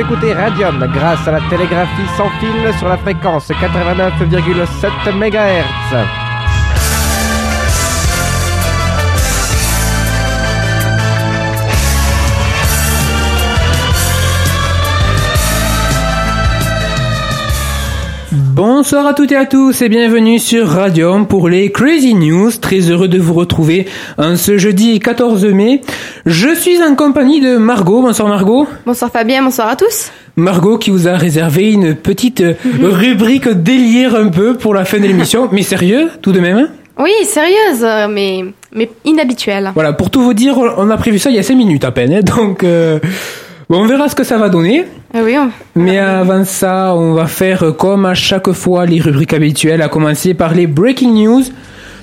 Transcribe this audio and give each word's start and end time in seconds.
écoutez 0.00 0.32
Radium 0.32 0.78
grâce 0.94 1.28
à 1.28 1.32
la 1.32 1.40
télégraphie 1.50 2.08
sans 2.16 2.30
fil 2.40 2.78
sur 2.78 2.88
la 2.88 2.96
fréquence 2.96 3.50
89,7 3.50 5.12
MHz. 5.12 6.30
Bonsoir 18.32 19.06
à 19.06 19.14
toutes 19.14 19.32
et 19.32 19.36
à 19.36 19.46
tous 19.46 19.82
et 19.82 19.88
bienvenue 19.88 20.38
sur 20.38 20.68
Radium 20.68 21.26
pour 21.26 21.48
les 21.48 21.72
Crazy 21.72 22.14
News. 22.14 22.50
Très 22.60 22.90
heureux 22.90 23.08
de 23.08 23.18
vous 23.18 23.34
retrouver 23.34 23.86
ce 24.18 24.56
jeudi 24.56 24.98
14 24.98 25.44
mai. 25.46 25.82
Je 26.26 26.54
suis 26.54 26.82
en 26.82 26.94
compagnie 26.94 27.40
de 27.40 27.56
Margot. 27.56 28.02
Bonsoir 28.02 28.28
Margot. 28.28 28.66
Bonsoir 28.84 29.10
Fabien, 29.10 29.42
bonsoir 29.42 29.68
à 29.68 29.76
tous. 29.76 30.10
Margot 30.36 30.78
qui 30.78 30.90
vous 30.90 31.08
a 31.08 31.16
réservé 31.16 31.72
une 31.72 31.94
petite 31.94 32.40
Mhm. 32.42 32.84
rubrique 32.84 33.48
délire 33.48 34.14
un 34.14 34.28
peu 34.28 34.54
pour 34.54 34.74
la 34.74 34.84
fin 34.84 34.98
de 34.98 35.04
l'émission. 35.06 35.48
Mais 35.52 35.62
sérieux, 35.62 36.10
tout 36.22 36.32
de 36.32 36.40
même 36.40 36.58
hein? 36.58 36.68
Oui, 36.98 37.10
sérieuse, 37.24 37.82
euh, 37.82 38.06
mais, 38.08 38.44
mais 38.74 38.90
inhabituelle. 39.06 39.70
Voilà, 39.74 39.94
pour 39.94 40.10
tout 40.10 40.20
vous 40.20 40.34
dire, 40.34 40.58
on 40.76 40.90
a 40.90 40.96
prévu 40.98 41.18
ça 41.18 41.30
il 41.30 41.36
y 41.36 41.38
a 41.38 41.42
5 41.42 41.54
minutes 41.54 41.84
à 41.84 41.90
peine. 41.92 42.12
hein. 42.12 42.20
donc, 42.20 42.62
euh, 42.64 42.98
bon, 43.70 43.82
on 43.84 43.86
verra 43.86 44.08
ce 44.10 44.14
que 44.14 44.24
ça 44.24 44.36
va 44.36 44.50
donner. 44.50 44.84
Ah 45.14 45.18
oui, 45.24 45.36
on- 45.38 45.50
Mais 45.74 45.98
avant 45.98 46.44
ça, 46.44 46.94
on 46.94 47.14
va 47.14 47.26
faire 47.26 47.62
euh, 47.62 47.72
comme 47.72 48.04
à 48.04 48.14
chaque 48.14 48.52
fois 48.52 48.84
les 48.84 49.00
rubriques 49.00 49.32
habituelles, 49.32 49.80
à 49.80 49.88
commencer 49.88 50.34
par 50.34 50.52
les 50.54 50.66
breaking 50.66 51.12
news. 51.24 51.42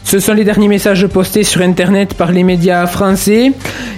Ce 0.08 0.22
sont 0.22 0.34
les 0.34 0.46
derniers 0.46 0.70
messages 0.70 1.06
postés 1.08 1.44
sur 1.44 1.60
Internet 1.60 2.14
par 2.14 2.32
les 2.32 2.44
médias 2.44 2.88
français. 2.88 3.52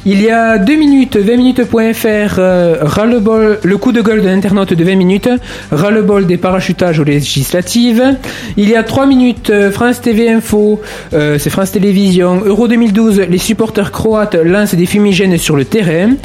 Il 0.08 0.20
y 0.24 0.32
a 0.32 0.58
2 0.58 0.76
minutes, 0.76 1.18
20 1.18 1.38
minutes.fr, 1.38 2.40
euh, 2.40 2.78
ras-le-bol, 2.82 3.60
le 3.62 3.78
coup 3.78 3.92
de 3.92 4.02
gueule 4.02 4.24
de 4.24 4.26
l'internaute 4.26 4.74
de 4.74 4.84
20 4.84 4.96
minutes, 4.96 5.30
ras-le-bol 5.72 6.26
des 6.26 6.38
parachutages 6.38 7.00
aux 7.00 7.04
législatives. 7.04 8.16
Il 8.58 8.68
y 8.68 8.76
a 8.76 8.82
3 8.82 9.06
minutes, 9.06 9.52
euh, 9.52 9.70
France 9.70 10.02
TV 10.02 10.32
Info, 10.32 10.82
euh, 11.14 11.38
c'est 11.38 11.52
France 11.52 11.74
Télévisions, 11.74 12.42
Euro 12.44 12.68
2012, 12.68 13.26
les 13.30 13.38
supporters 13.38 13.92
croates 13.92 14.34
lancent 14.34 14.74
des 14.74 14.88
fumigènes 14.88 15.38
sur 15.38 15.56
le 15.56 15.66
terrain. 15.66 16.16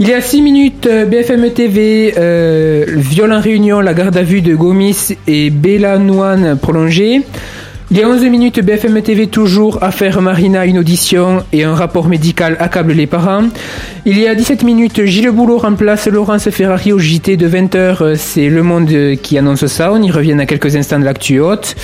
Il 0.00 0.08
y 0.08 0.14
a 0.14 0.22
6 0.22 0.40
minutes, 0.40 0.86
euh, 0.86 1.04
BFM 1.04 1.50
TV, 1.50 2.14
viol 2.88 3.32
en 3.34 3.40
réunion, 3.40 3.80
la 3.80 3.92
garde 3.92 4.16
à 4.16 4.22
vue 4.22 4.40
de 4.40 4.54
Gomis 4.54 5.14
et 5.26 5.50
Bella 5.50 5.98
Nouane 5.98 6.56
prolongée. 6.56 7.20
Il 7.88 7.98
y 7.98 8.02
a 8.02 8.08
11 8.08 8.20
minutes, 8.24 8.60
BFM 8.60 9.00
TV 9.00 9.28
toujours, 9.28 9.80
affaire 9.80 10.20
Marina, 10.20 10.66
une 10.66 10.78
audition 10.78 11.44
et 11.52 11.62
un 11.62 11.76
rapport 11.76 12.08
médical 12.08 12.56
accable 12.58 12.92
les 12.92 13.06
parents. 13.06 13.44
Il 14.04 14.18
y 14.18 14.26
a 14.26 14.34
17 14.34 14.64
minutes, 14.64 15.04
Gilles 15.04 15.30
Boulot 15.30 15.58
remplace 15.58 16.08
Laurence 16.08 16.50
Ferrari 16.50 16.92
au 16.92 16.98
JT 16.98 17.36
de 17.36 17.48
20h, 17.48 18.16
c'est 18.16 18.48
Le 18.48 18.64
Monde 18.64 18.90
qui 19.22 19.38
annonce 19.38 19.66
ça, 19.66 19.92
on 19.92 20.02
y 20.02 20.10
revient 20.10 20.34
dans 20.34 20.46
quelques 20.46 20.74
instants 20.74 20.98
de 20.98 21.04
l'actu 21.04 21.38
haute. 21.38 21.76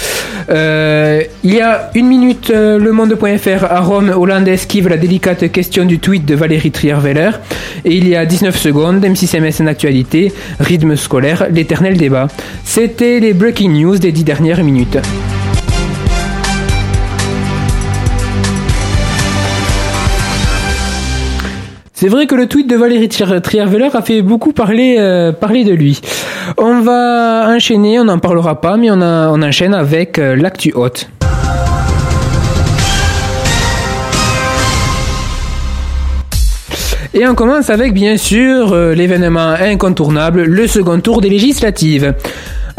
Euh, 0.51 1.23
il 1.45 1.55
y 1.55 1.61
a 1.61 1.93
une 1.95 2.09
minute, 2.09 2.51
euh, 2.51 2.81
Le 2.81 2.91
Monde.fr 2.91 3.65
à 3.71 3.79
Rome, 3.79 4.11
Hollande 4.11 4.49
esquive 4.49 4.89
la 4.89 4.97
délicate 4.97 5.53
question 5.53 5.85
du 5.85 6.01
tweet 6.01 6.27
de 6.27 6.35
Valérie 6.35 6.73
Trierweiler. 6.73 7.31
Et 7.85 7.95
il 7.95 8.09
y 8.09 8.17
a 8.17 8.27
19 8.27 8.57
secondes, 8.57 9.05
M6MS 9.05 9.63
en 9.63 9.69
actualité, 9.69 10.33
rythme 10.59 10.97
scolaire, 10.97 11.47
l'éternel 11.49 11.97
débat. 11.97 12.27
C'était 12.65 13.21
les 13.21 13.35
breaking 13.35 13.71
news 13.71 13.99
des 13.99 14.11
10 14.11 14.25
dernières 14.25 14.65
minutes. 14.65 14.99
C'est 22.03 22.09
vrai 22.09 22.27
que 22.27 22.35
le 22.35 22.49
tweet 22.49 22.69
de 22.69 22.75
Valérie 22.75 23.09
Trier- 23.09 23.41
Trierweiler 23.41 23.91
a 23.95 24.03
fait 24.03 24.23
beaucoup 24.23 24.53
parler, 24.53 24.97
euh, 24.99 25.31
parler 25.31 25.63
de 25.63 25.73
lui. 25.73 26.01
On 26.59 26.81
va 26.81 27.45
enchaîner, 27.47 28.01
on 28.01 28.07
n'en 28.07 28.19
parlera 28.19 28.61
pas, 28.61 28.77
mais 28.77 28.91
on 28.91 29.01
enchaîne 29.01 29.73
avec 29.73 30.19
euh, 30.19 30.35
l'actu 30.35 30.73
haute. 30.75 31.09
Et 37.15 37.25
on 37.25 37.37
commence 37.37 37.71
avec 37.71 37.95
bien 37.95 38.17
sûr 38.17 38.73
euh, 38.73 38.95
l'événement 38.95 39.51
incontournable, 39.61 40.43
le 40.43 40.67
second 40.67 40.99
tour 40.99 41.21
des 41.21 41.29
législatives. 41.29 42.15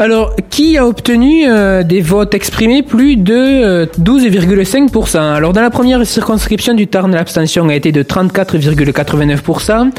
Alors, 0.00 0.34
qui 0.50 0.76
a 0.76 0.84
obtenu 0.86 1.44
euh, 1.48 1.84
des 1.84 2.00
votes 2.00 2.34
exprimés 2.34 2.82
plus 2.82 3.14
de 3.16 3.32
euh, 3.32 3.86
12,5% 4.02 5.18
Alors, 5.18 5.52
dans 5.52 5.62
la 5.62 5.70
première 5.70 6.04
circonscription 6.04 6.74
du 6.74 6.88
Tarn, 6.88 7.12
l'abstention 7.12 7.68
a 7.68 7.74
été 7.76 7.92
de 7.92 8.02
34,89%. 8.02 9.90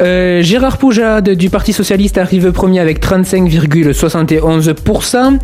Euh, 0.00 0.40
Gérard 0.42 0.78
Poujade 0.78 1.28
du 1.30 1.50
Parti 1.50 1.74
Socialiste 1.74 2.16
arrive 2.16 2.52
premier 2.52 2.80
avec 2.80 3.04
35,71%. 3.04 5.38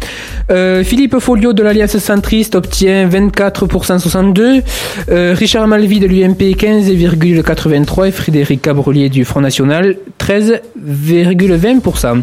Euh, 0.50 0.82
Philippe 0.82 1.18
Folliot 1.18 1.52
de 1.52 1.62
l'Alliance 1.62 1.98
Centriste 1.98 2.54
obtient 2.54 3.06
24% 3.06 3.98
62. 3.98 4.62
Euh, 5.10 5.34
Richard 5.36 5.68
Malvy 5.68 6.00
de 6.00 6.06
l'UMP 6.06 6.40
15,83 6.56 8.08
et 8.08 8.12
Frédéric 8.12 8.62
Cabrolier 8.62 9.10
du 9.10 9.26
Front 9.26 9.42
National 9.42 9.96
13,20%. 10.18 12.22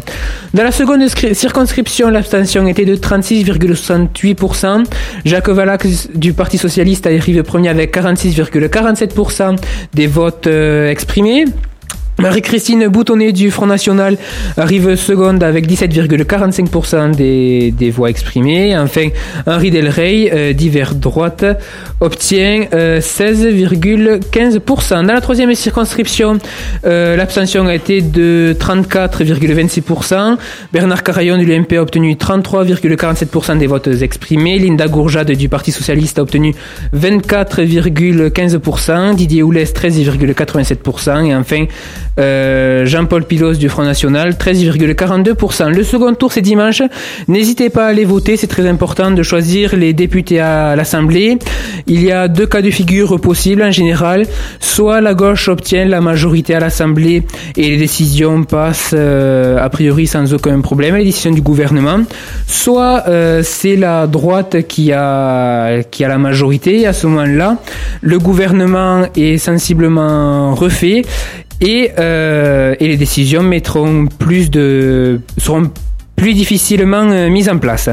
Dans 0.54 0.62
la 0.62 0.72
seconde 0.72 1.02
scri- 1.02 1.34
l'abstention 2.10 2.66
était 2.66 2.84
de 2.84 2.96
36,68%. 2.96 4.84
Jacques 5.24 5.48
Valac 5.48 5.86
du 6.14 6.32
Parti 6.32 6.58
Socialiste 6.58 7.06
arrive 7.06 7.42
premier 7.42 7.68
avec 7.68 7.96
46,47% 7.96 9.56
des 9.94 10.06
votes 10.06 10.46
euh, 10.46 10.90
exprimés. 10.90 11.44
Marie-Christine 12.18 12.88
Boutonnet 12.88 13.30
du 13.30 13.52
Front 13.52 13.66
National 13.66 14.16
arrive 14.56 14.96
seconde 14.96 15.44
avec 15.44 15.68
17,45% 15.68 17.14
des, 17.14 17.70
des 17.70 17.90
voix 17.90 18.10
exprimées. 18.10 18.76
Enfin, 18.76 19.10
Henri 19.46 19.70
Delrey, 19.70 20.28
euh, 20.32 20.52
d'hiver 20.52 20.96
droite, 20.96 21.44
obtient 22.00 22.64
euh, 22.74 22.98
16,15%. 22.98 25.06
Dans 25.06 25.14
la 25.14 25.20
troisième 25.20 25.54
circonscription, 25.54 26.38
euh, 26.84 27.16
l'abstention 27.16 27.68
a 27.68 27.74
été 27.74 28.02
de 28.02 28.56
34,26%. 28.58 30.38
Bernard 30.72 31.04
Carayon 31.04 31.38
de 31.38 31.44
l'UMP 31.44 31.74
a 31.74 31.82
obtenu 31.82 32.14
33,47% 32.14 33.58
des 33.58 33.68
votes 33.68 33.90
exprimés. 34.02 34.58
Linda 34.58 34.88
Gourjade 34.88 35.30
du 35.30 35.48
Parti 35.48 35.70
Socialiste 35.70 36.18
a 36.18 36.22
obtenu 36.22 36.52
24,15%. 36.96 39.14
Didier 39.14 39.44
Oulès 39.44 39.72
13,87%. 39.72 41.26
Et 41.26 41.36
enfin, 41.36 41.66
euh, 42.18 42.84
Jean-Paul 42.86 43.24
Pilos 43.24 43.54
du 43.54 43.68
Front 43.68 43.84
National, 43.84 44.32
13,42%. 44.32 45.70
Le 45.70 45.82
second 45.84 46.14
tour, 46.14 46.32
c'est 46.32 46.40
dimanche. 46.40 46.82
N'hésitez 47.28 47.70
pas 47.70 47.86
à 47.86 47.88
aller 47.88 48.04
voter, 48.04 48.36
c'est 48.36 48.46
très 48.46 48.66
important 48.66 49.10
de 49.10 49.22
choisir 49.22 49.76
les 49.76 49.92
députés 49.92 50.40
à 50.40 50.74
l'Assemblée. 50.76 51.38
Il 51.86 52.02
y 52.02 52.12
a 52.12 52.28
deux 52.28 52.46
cas 52.46 52.62
de 52.62 52.70
figure 52.70 53.20
possibles 53.20 53.62
en 53.62 53.70
général. 53.70 54.26
Soit 54.60 55.00
la 55.00 55.14
gauche 55.14 55.48
obtient 55.48 55.84
la 55.84 56.00
majorité 56.00 56.54
à 56.54 56.60
l'Assemblée 56.60 57.22
et 57.56 57.70
les 57.70 57.76
décisions 57.76 58.44
passent 58.44 58.94
euh, 58.96 59.58
a 59.58 59.68
priori 59.68 60.06
sans 60.06 60.32
aucun 60.34 60.60
problème, 60.60 60.96
les 60.96 61.04
décisions 61.04 61.32
du 61.32 61.42
gouvernement. 61.42 62.00
Soit 62.46 63.04
euh, 63.08 63.42
c'est 63.44 63.76
la 63.76 64.06
droite 64.06 64.66
qui 64.66 64.92
a, 64.92 65.82
qui 65.90 66.04
a 66.04 66.08
la 66.08 66.18
majorité. 66.18 66.86
À 66.86 66.92
ce 66.92 67.06
moment-là, 67.06 67.58
le 68.00 68.18
gouvernement 68.18 69.04
est 69.16 69.38
sensiblement 69.38 70.54
refait 70.54 71.02
et, 71.60 71.90
euh, 71.98 72.74
et 72.78 72.88
les 72.88 72.96
décisions 72.96 73.42
mettront 73.42 74.06
plus 74.06 74.50
de 74.50 75.20
seront 75.38 75.70
plus 76.16 76.34
difficilement 76.34 77.10
euh, 77.10 77.28
mises 77.28 77.48
en 77.48 77.58
place. 77.58 77.88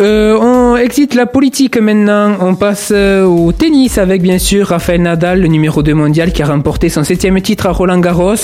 Euh, 0.00 0.38
on 0.38 0.76
exit 0.76 1.14
la 1.14 1.26
politique 1.26 1.80
maintenant, 1.80 2.36
on 2.40 2.54
passe 2.54 2.92
euh, 2.94 3.24
au 3.24 3.52
tennis 3.52 3.98
avec 3.98 4.22
bien 4.22 4.38
sûr 4.38 4.68
Rafael 4.68 5.00
Nadal, 5.00 5.40
le 5.40 5.48
numéro 5.48 5.82
2 5.82 5.94
mondial 5.94 6.32
qui 6.32 6.42
a 6.42 6.46
remporté 6.46 6.88
son 6.88 7.04
septième 7.04 7.40
titre 7.40 7.66
à 7.66 7.72
Roland 7.72 7.98
Garros, 7.98 8.34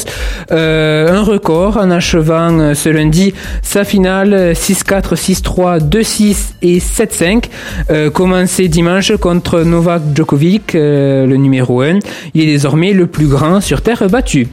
Euh, 0.52 1.08
un 1.10 1.22
record 1.22 1.78
en 1.78 1.90
achevant 1.90 2.74
ce 2.74 2.88
lundi 2.88 3.34
sa 3.62 3.84
finale 3.84 4.34
euh, 4.34 4.52
6-4, 4.52 5.14
6-3, 5.14 5.80
2-6 5.80 6.36
et 6.62 6.78
7-5, 6.78 7.44
euh, 7.90 8.10
commencé 8.10 8.68
dimanche 8.68 9.16
contre 9.16 9.62
Novak 9.62 10.02
Djokovic, 10.14 10.72
le 10.74 11.36
numéro 11.36 11.82
1. 11.82 11.98
Il 12.34 12.42
est 12.42 12.46
désormais 12.46 12.92
le 12.92 13.06
plus 13.06 13.26
grand 13.26 13.60
sur 13.60 13.82
terre 13.82 14.08
battue. 14.08 14.48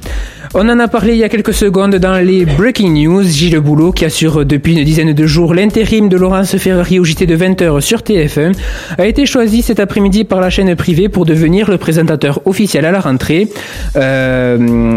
On 0.53 0.67
en 0.67 0.79
a 0.79 0.89
parlé 0.89 1.13
il 1.13 1.19
y 1.19 1.23
a 1.23 1.29
quelques 1.29 1.53
secondes 1.53 1.95
dans 1.95 2.17
les 2.17 2.43
Breaking 2.43 2.89
News. 2.89 3.23
Gilles 3.23 3.61
Boulot, 3.61 3.93
qui 3.93 4.03
assure 4.03 4.45
depuis 4.45 4.77
une 4.77 4.83
dizaine 4.83 5.13
de 5.13 5.25
jours 5.25 5.53
l'intérim 5.53 6.09
de 6.09 6.17
Laurence 6.17 6.57
Ferrari 6.57 6.99
au 6.99 7.05
JT 7.05 7.25
de 7.25 7.37
20h 7.37 7.79
sur 7.79 7.99
TF1, 7.99 8.51
a 8.97 9.05
été 9.05 9.25
choisi 9.25 9.61
cet 9.61 9.79
après-midi 9.79 10.25
par 10.25 10.41
la 10.41 10.49
chaîne 10.49 10.75
privée 10.75 11.07
pour 11.07 11.25
devenir 11.25 11.71
le 11.71 11.77
présentateur 11.77 12.41
officiel 12.43 12.83
à 12.83 12.91
la 12.91 12.99
rentrée, 12.99 13.47
euh, 13.95 14.93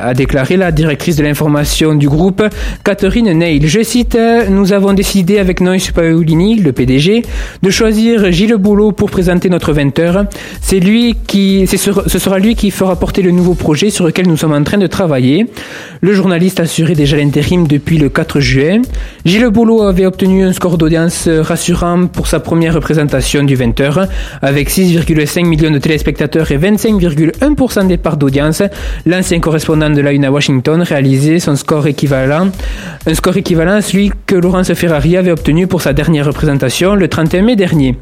a 0.00 0.14
déclaré 0.14 0.56
la 0.56 0.72
directrice 0.72 1.16
de 1.16 1.22
l'information 1.22 1.94
du 1.94 2.08
groupe, 2.08 2.42
Catherine 2.82 3.30
Neil. 3.30 3.60
Je 3.68 3.82
cite, 3.82 4.18
nous 4.48 4.72
avons 4.72 4.94
décidé 4.94 5.38
avec 5.38 5.60
Nois 5.60 5.76
Paolini, 5.94 6.56
le 6.56 6.72
PDG, 6.72 7.24
de 7.62 7.70
choisir 7.70 8.32
Gilles 8.32 8.56
Boulot 8.56 8.92
pour 8.92 9.10
présenter 9.10 9.50
notre 9.50 9.74
20h. 9.74 10.24
C'est 10.62 10.80
lui 10.80 11.14
qui, 11.26 11.66
ce 11.66 11.76
sera 11.76 12.38
lui 12.38 12.54
qui 12.54 12.70
fera 12.70 12.96
porter 12.96 13.20
le 13.20 13.32
nouveau 13.32 13.52
projet 13.52 13.90
sur 13.90 14.06
lequel 14.06 14.28
nous 14.28 14.38
sommes 14.38 14.54
en 14.54 14.64
train 14.64 14.78
de 14.78 14.86
Le 16.00 16.12
journaliste 16.12 16.60
assurait 16.60 16.94
déjà 16.94 17.16
l'intérim 17.16 17.66
depuis 17.66 17.98
le 17.98 18.08
4 18.08 18.40
juin. 18.40 18.82
Gilles 19.24 19.48
Boulot 19.48 19.82
avait 19.82 20.06
obtenu 20.06 20.44
un 20.44 20.52
score 20.52 20.78
d'audience 20.78 21.28
rassurant 21.28 22.06
pour 22.06 22.26
sa 22.26 22.38
première 22.38 22.74
représentation 22.74 23.42
du 23.42 23.56
20h. 23.56 24.06
Avec 24.40 24.70
6,5 24.70 25.46
millions 25.46 25.70
de 25.70 25.78
téléspectateurs 25.78 26.50
et 26.52 26.58
25,1% 26.58 27.86
des 27.86 27.96
parts 27.96 28.16
d'audience, 28.16 28.62
l'ancien 29.06 29.40
correspondant 29.40 29.90
de 29.90 30.00
la 30.00 30.12
Une 30.12 30.24
à 30.24 30.30
Washington 30.30 30.82
réalisait 30.82 31.40
son 31.40 31.56
score 31.56 31.86
équivalent, 31.86 32.48
score 33.12 33.36
équivalent 33.36 33.76
à 33.76 33.82
celui 33.82 34.12
que 34.26 34.36
Laurence 34.36 34.72
Ferrari 34.74 35.16
avait 35.16 35.32
obtenu 35.32 35.66
pour 35.66 35.82
sa 35.82 35.92
dernière 35.92 36.26
représentation 36.26 36.94
le 36.94 37.08
31 37.08 37.42
mai 37.42 37.56
dernier. 37.56 37.96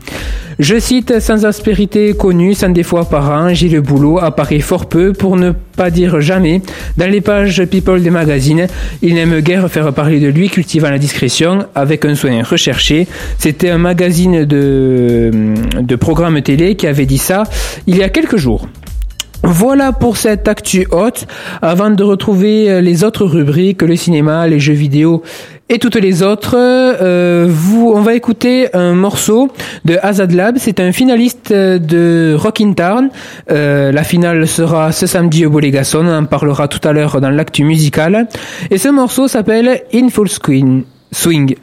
Je 0.63 0.79
cite, 0.79 1.19
sans 1.19 1.45
aspérité 1.45 2.15
connue, 2.15 2.55
sans 2.55 2.69
défaut 2.69 2.99
apparent, 2.99 3.53
Gilles 3.53 3.81
Boulot 3.81 4.21
apparaît 4.21 4.61
fort 4.61 4.87
peu, 4.87 5.13
pour 5.13 5.37
ne 5.37 5.51
pas 5.51 5.91
dire 5.91 6.21
jamais, 6.21 6.63
dans 6.97 7.11
les 7.11 7.21
pages 7.21 7.65
People 7.65 8.01
des 8.01 8.11
magazines. 8.11 8.69
Il 9.03 9.15
n'aime 9.15 9.41
guère 9.41 9.69
faire 9.69 9.93
parler 9.93 10.21
de 10.21 10.29
lui, 10.29 10.49
cultivant 10.49 10.89
la 10.89 11.01
discrétion 11.01 11.67
avec 11.75 12.05
un 12.05 12.15
soin 12.15 12.45
recherché. 12.45 13.09
C'était 13.39 13.71
un 13.71 13.79
magazine 13.79 14.45
de, 14.45 15.33
de 15.81 15.97
programme 15.97 16.41
télé 16.43 16.77
qui 16.77 16.87
avait 16.87 17.07
dit 17.07 17.19
ça 17.19 17.43
il 17.89 17.97
y 17.97 18.05
a 18.05 18.09
quelques 18.09 18.37
jours. 18.37 18.69
Voilà 19.45 19.91
pour 19.91 20.17
cette 20.17 20.47
actu 20.47 20.87
haute. 20.93 21.27
Avant 21.61 21.91
de 21.91 22.05
retrouver 22.05 22.81
les 22.81 23.03
autres 23.03 23.27
rubriques, 23.27 23.83
le 23.83 23.97
cinéma, 23.97 24.47
les 24.47 24.61
jeux 24.61 24.73
vidéo 24.73 25.25
et 25.69 25.79
toutes 25.79 25.97
les 25.97 26.23
autres, 26.23 26.55
euh, 26.57 27.47
vous, 27.49 27.93
on 27.95 28.03
va 28.03 28.15
écouter 28.15 28.75
un 28.75 28.93
morceau 28.93 29.51
de 29.85 29.99
Azad 30.03 30.31
Lab. 30.33 30.57
C'est 30.59 30.81
un 30.81 30.93
finaliste 30.93 31.53
de 31.53 32.37
Rock 32.39 32.61
in 32.61 32.75
Town. 32.75 33.09
Euh, 33.51 33.91
la 33.91 34.05
finale 34.05 34.47
sera 34.47 34.93
ce 34.93 35.07
samedi 35.07 35.47
au 35.47 35.51
Bolégason. 35.51 36.07
On 36.07 36.19
en 36.19 36.25
parlera 36.27 36.69
tout 36.69 36.87
à 36.87 36.93
l'heure 36.93 37.21
dans 37.21 37.31
l'actu 37.31 37.65
musical. 37.65 38.29
Et 38.71 38.77
ce 38.77 38.89
morceau 38.89 39.29
s'appelle 39.29 39.83
In 39.95 40.09
Full 40.11 40.29
Swing. 40.29 41.55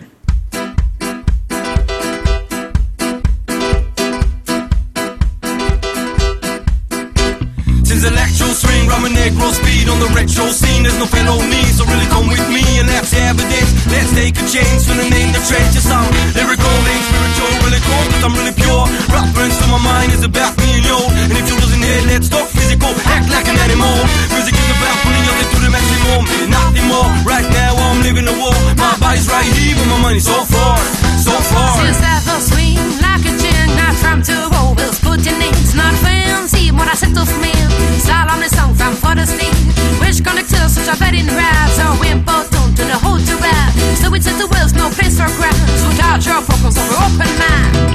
Body's 29.10 29.28
right 29.28 29.52
here, 29.58 29.74
but 29.76 29.88
my 29.90 29.98
money's 30.06 30.26
so 30.26 30.46
far, 30.46 30.78
so 31.18 31.34
far. 31.50 31.82
Since 31.82 31.98
that 31.98 32.22
the 32.30 32.38
swing 32.46 32.78
like 33.02 33.26
a 33.26 33.34
gin, 33.42 33.74
not 33.74 33.98
from 33.98 34.22
two 34.22 34.38
wheels, 34.78 35.02
put 35.02 35.26
your 35.26 35.34
names, 35.42 35.74
not 35.74 35.98
fancy. 36.06 36.70
What 36.70 36.86
I 36.86 36.94
said 36.94 37.18
to 37.18 37.26
me, 37.42 37.50
style 37.98 38.30
on 38.30 38.38
the 38.38 38.50
song 38.54 38.78
from 38.78 38.94
for 38.94 39.18
the 39.18 39.26
sting. 39.26 39.50
Which 39.98 40.22
connectors 40.22 40.78
such 40.78 40.94
a 40.94 40.96
very 41.02 41.26
rap, 41.26 41.74
so 41.74 41.90
important 42.06 42.78
to 42.78 42.86
the 42.86 43.02
whole 43.02 43.18
to 43.18 43.36
rap. 43.42 43.74
So 43.98 44.14
it's 44.14 44.30
at 44.30 44.38
the 44.38 44.46
wheels, 44.46 44.78
no 44.78 44.94
place 44.94 45.18
for 45.18 45.26
crowds. 45.42 45.82
Without 45.90 46.22
your 46.22 46.46
focus 46.46 46.78
over 46.78 47.02
open 47.02 47.34
mind. 47.42 47.90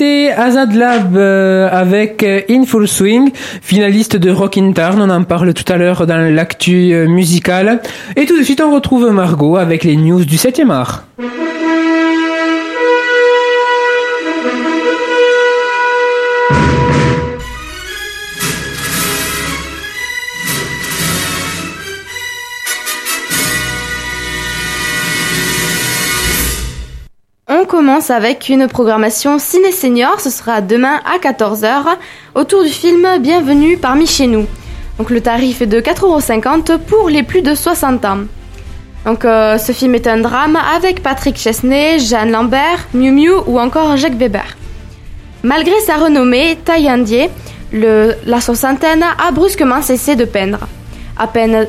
C'était 0.00 0.30
Azad 0.30 0.74
Lab 0.74 1.14
euh, 1.14 1.68
avec 1.70 2.22
euh, 2.22 2.40
In 2.48 2.64
Full 2.64 2.88
Swing, 2.88 3.32
finaliste 3.60 4.16
de 4.16 4.30
Rock 4.30 4.56
in 4.56 4.72
Tarn. 4.72 4.98
On 4.98 5.10
en 5.10 5.24
parle 5.24 5.52
tout 5.52 5.70
à 5.70 5.76
l'heure 5.76 6.06
dans 6.06 6.16
l'actu 6.34 6.94
euh, 6.94 7.06
musicale. 7.06 7.82
Et 8.16 8.24
tout 8.24 8.38
de 8.38 8.42
suite, 8.42 8.62
on 8.62 8.74
retrouve 8.74 9.10
Margot 9.10 9.58
avec 9.58 9.84
les 9.84 9.96
news 9.96 10.24
du 10.24 10.36
7e 10.36 10.70
art. 10.70 11.04
Commence 27.70 28.10
avec 28.10 28.48
une 28.48 28.66
programmation 28.66 29.38
ciné 29.38 29.70
senior. 29.70 30.18
Ce 30.20 30.28
sera 30.28 30.60
demain 30.60 31.00
à 31.04 31.18
14h 31.18 31.84
autour 32.34 32.64
du 32.64 32.68
film 32.68 33.06
Bienvenue 33.20 33.78
parmi 33.78 34.08
chez 34.08 34.26
nous. 34.26 34.46
Donc 34.98 35.08
le 35.08 35.20
tarif 35.20 35.62
est 35.62 35.66
de 35.66 35.80
4,50€ 35.80 36.78
pour 36.78 37.08
les 37.08 37.22
plus 37.22 37.42
de 37.42 37.54
60 37.54 38.04
ans. 38.06 38.18
Donc 39.06 39.24
euh, 39.24 39.56
ce 39.56 39.70
film 39.70 39.94
est 39.94 40.08
un 40.08 40.16
drame 40.16 40.58
avec 40.74 41.00
Patrick 41.00 41.36
Chesney, 41.36 42.00
Jeanne 42.00 42.32
Lambert, 42.32 42.88
Miu 42.92 43.12
Miu 43.12 43.34
ou 43.46 43.60
encore 43.60 43.96
Jacques 43.96 44.18
Weber. 44.18 44.56
Malgré 45.44 45.78
sa 45.86 45.94
renommée, 45.94 46.58
Taillandier, 46.64 47.30
la 47.72 48.40
soixantaine, 48.40 49.04
a 49.04 49.30
brusquement 49.30 49.80
cessé 49.80 50.16
de 50.16 50.24
peindre. 50.24 50.66
À 51.16 51.28
peine 51.28 51.68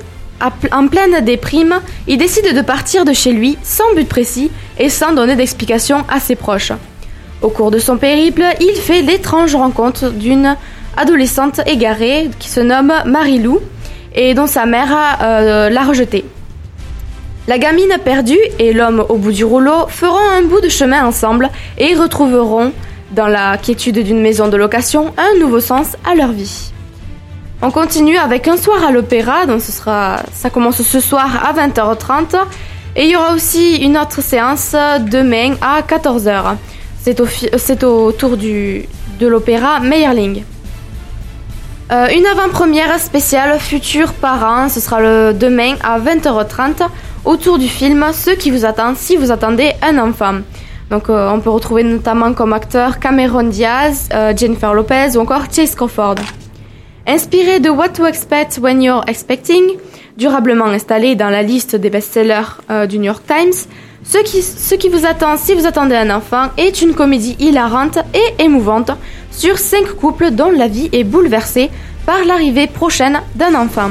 en 0.72 0.88
pleine 0.88 1.24
déprime, 1.24 1.80
il 2.08 2.18
décide 2.18 2.56
de 2.56 2.62
partir 2.62 3.06
de 3.06 3.14
chez 3.14 3.32
lui 3.32 3.58
sans 3.64 3.94
but 3.96 4.08
précis 4.08 4.52
et 4.80 4.90
sans 4.90 5.14
donner 5.14 5.36
d'explication 5.36 6.04
à 6.10 6.20
ses 6.20 6.36
proches. 6.36 6.74
Au 7.42 7.50
cours 7.50 7.72
de 7.72 7.80
son 7.80 7.98
périple, 7.98 8.44
il 8.60 8.76
fait 8.76 9.02
l'étrange 9.02 9.56
rencontre 9.56 10.12
d'une 10.12 10.56
adolescente 10.98 11.62
égarée 11.66 12.30
qui 12.40 12.50
se 12.50 12.60
nomme 12.60 12.94
Marie-Lou 13.06 13.60
et 14.14 14.34
dont 14.34 14.48
sa 14.48 14.66
mère 14.66 14.96
euh, 15.22 15.70
l'a 15.70 15.84
rejetée. 15.84 16.26
La 17.48 17.58
gamine 17.58 17.98
perdue 18.04 18.40
et 18.60 18.74
l'homme 18.74 19.04
au 19.10 19.16
bout 19.16 19.32
du 19.32 19.44
rouleau 19.44 19.88
feront 19.88 20.30
un 20.38 20.44
bout 20.44 20.62
de 20.62 20.70
chemin 20.70 21.04
ensemble 21.04 21.50
et 21.78 21.96
retrouveront, 21.96 22.72
dans 23.12 23.28
la 23.28 23.58
quiétude 23.58 24.04
d'une 24.04 24.22
maison 24.22 24.48
de 24.48 24.58
location, 24.58 25.14
un 25.18 25.40
nouveau 25.40 25.60
sens 25.60 25.98
à 26.10 26.14
leur 26.14 26.32
vie. 26.32 26.72
On 27.64 27.70
continue 27.70 28.18
avec 28.18 28.48
un 28.48 28.58
soir 28.58 28.84
à 28.84 28.92
l'opéra, 28.92 29.46
donc 29.46 29.62
ça 29.62 30.50
commence 30.52 30.82
ce 30.82 31.00
soir 31.00 31.46
à 31.46 31.54
20h30 31.54 32.36
et 32.96 33.06
il 33.06 33.12
y 33.12 33.16
aura 33.16 33.34
aussi 33.36 33.78
une 33.78 33.98
autre 34.00 34.22
séance 34.22 34.76
demain 35.12 35.54
à 35.62 35.82
14h. 35.82 36.56
C'est 37.04 37.84
au, 37.84 38.12
tour 38.12 38.36
du, 38.36 38.86
de 39.20 39.28
l'opéra 39.28 39.80
Meyerling. 39.80 40.44
Euh, 41.92 42.08
une 42.16 42.26
avant-première 42.26 43.00
spéciale 43.00 43.60
Futur 43.60 44.14
Parents, 44.14 44.68
ce 44.70 44.80
sera 44.80 45.00
le 45.00 45.34
demain 45.34 45.76
à 45.84 46.00
20h30 46.00 46.88
autour 47.26 47.60
du 47.60 47.68
film 47.68 48.06
Ce 48.12 48.32
qui 48.32 48.50
vous 48.50 48.66
attend 48.66 48.96
si 48.96 49.18
vous 49.18 49.32
attendez 49.32 49.74
un 49.84 50.00
enfant. 50.00 50.40
Donc 50.90 51.10
euh, 51.10 51.30
on 51.30 51.40
peut 51.40 51.52
retrouver 51.52 51.84
notamment 51.84 52.34
comme 52.34 52.54
acteurs 52.54 53.00
Cameron 53.00 53.44
Diaz, 53.44 54.10
euh, 54.14 54.34
Jennifer 54.36 54.74
Lopez 54.74 55.16
ou 55.16 55.20
encore 55.20 55.44
Chase 55.52 55.76
Crawford. 55.76 56.16
Inspiré 57.08 57.60
de 57.60 57.70
What 57.70 57.90
to 57.90 58.06
Expect 58.06 58.60
When 58.62 58.82
You're 58.82 59.04
Expecting, 59.08 59.78
durablement 60.18 60.66
installé 60.68 61.16
dans 61.16 61.32
la 61.32 61.42
liste 61.42 61.76
des 61.76 61.90
best-sellers 61.90 62.60
euh, 62.70 62.86
du 62.86 63.00
New 63.00 63.06
York 63.06 63.24
Times, 63.26 63.54
ce 64.04 64.76
qui, 64.76 64.90
vous 64.90 65.06
attend 65.08 65.36
si 65.36 65.56
vous 65.56 65.66
attendez 65.66 65.96
un 65.96 66.16
enfant 66.16 66.50
est 66.58 66.82
une 66.82 66.94
comédie 66.94 67.36
hilarante 67.40 67.98
et 68.14 68.44
émouvante 68.44 68.92
sur 69.32 69.58
cinq 69.58 69.88
couples 69.96 70.30
dont 70.30 70.52
la 70.52 70.68
vie 70.68 70.90
est 70.92 71.04
bouleversée 71.04 71.72
par 72.06 72.24
l'arrivée 72.24 72.68
prochaine 72.68 73.22
d'un 73.36 73.56
enfant. 73.56 73.90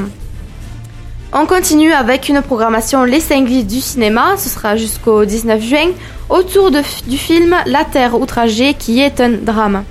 On 1.32 1.46
continue 1.46 1.92
avec 1.92 2.28
une 2.28 2.42
programmation 2.42 3.02
Les 3.02 3.20
Cinglés 3.20 3.64
du 3.64 3.80
cinéma, 3.80 4.36
ce 4.36 4.48
sera 4.48 4.76
jusqu'au 4.76 5.24
19 5.24 5.60
juin, 5.60 5.90
autour 6.28 6.70
du 6.70 7.16
film 7.16 7.56
La 7.66 7.84
Terre 7.84 8.20
outragée 8.20 8.74
qui 8.74 9.00
est 9.00 9.20
un 9.20 9.30
drame. 9.30 9.84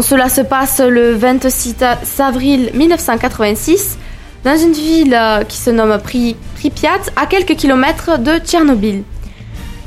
Cela 0.00 0.28
se 0.28 0.40
passe 0.40 0.80
le 0.80 1.14
26 1.14 1.76
avril 2.18 2.70
1986 2.74 3.98
dans 4.44 4.56
une 4.56 4.72
ville 4.72 5.14
euh, 5.14 5.44
qui 5.44 5.58
se 5.58 5.70
nomme 5.70 5.96
Pri- 5.98 6.34
Pripyat 6.56 6.98
à 7.14 7.26
quelques 7.26 7.54
kilomètres 7.56 8.18
de 8.18 8.38
Tchernobyl. 8.38 9.02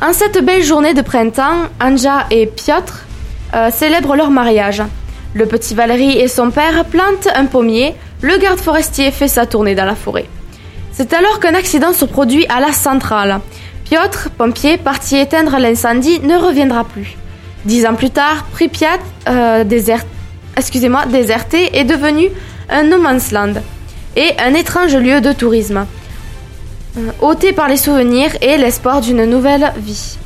En 0.02 0.14
cette 0.14 0.44
belle 0.46 0.64
journée 0.64 0.94
de 0.94 1.02
printemps, 1.02 1.64
Anja 1.82 2.26
et 2.30 2.46
Piotr 2.46 3.00
euh, 3.56 3.70
célèbrent 3.72 4.16
leur 4.16 4.30
mariage. 4.30 4.84
Le 5.34 5.46
petit 5.48 5.74
Valérie 5.74 6.18
et 6.20 6.28
son 6.28 6.52
père 6.52 6.86
plantent 6.86 7.28
un 7.36 7.46
pommier, 7.46 7.96
le 8.22 8.38
garde 8.38 8.60
forestier 8.60 9.12
fait 9.12 9.28
sa 9.28 9.46
tournée 9.46 9.76
dans 9.76 9.86
la 9.86 9.96
forêt. 9.96 10.26
C'est 10.92 11.14
alors 11.14 11.40
qu'un 11.40 11.56
accident 11.56 11.92
se 11.94 12.06
produit 12.06 12.46
à 12.48 12.60
la 12.62 12.72
centrale. 12.72 13.40
Piotr, 13.86 14.30
pompier, 14.38 14.78
parti 14.78 15.18
éteindre 15.18 15.58
l'incendie, 15.60 16.20
ne 16.22 16.38
reviendra 16.38 16.86
plus. 16.86 17.18
Dix 17.66 17.88
ans 17.88 17.96
plus 17.96 18.12
tard, 18.12 18.46
Pripyat, 18.52 19.00
euh, 19.28 19.64
déserté, 19.64 20.06
est 21.78 21.84
devenu 21.84 22.30
un 22.70 22.84
no 22.84 23.00
man's 23.00 23.32
land 23.32 23.54
et 24.16 24.32
un 24.40 24.54
étrange 24.54 24.96
lieu 24.96 25.20
de 25.20 25.34
tourisme, 25.34 25.88
euh, 26.98 27.12
ôté 27.22 27.54
par 27.54 27.68
les 27.68 27.78
souvenirs 27.78 28.32
et 28.42 28.58
l'espoir 28.58 29.02
d'une 29.02 29.26
nouvelle 29.26 29.74
vie. 29.78 30.18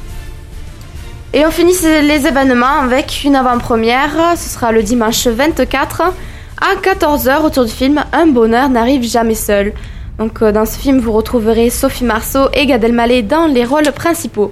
Et 1.34 1.46
on 1.46 1.52
finit 1.52 1.76
les 1.82 2.28
événements 2.28 2.82
avec 2.84 3.22
une 3.24 3.36
avant-première, 3.36 4.36
ce 4.36 4.50
sera 4.50 4.74
le 4.74 4.84
dimanche 4.84 5.28
24 5.28 6.02
à 6.02 6.76
14h 6.82 7.46
autour 7.46 7.64
du 7.64 7.72
film 7.72 8.04
Un 8.12 8.28
bonheur 8.28 8.68
n'arrive 8.68 9.04
jamais 9.04 9.36
seul. 9.36 9.72
Donc 10.18 10.42
euh, 10.42 10.52
dans 10.52 10.66
ce 10.66 10.78
film, 10.78 11.00
vous 11.00 11.14
retrouverez 11.14 11.70
Sophie 11.70 12.04
Marceau 12.04 12.50
et 12.54 12.66
Gad 12.66 12.84
Elmaleh 12.84 13.22
dans 13.22 13.46
les 13.46 13.64
rôles 13.64 13.92
principaux. 13.94 14.52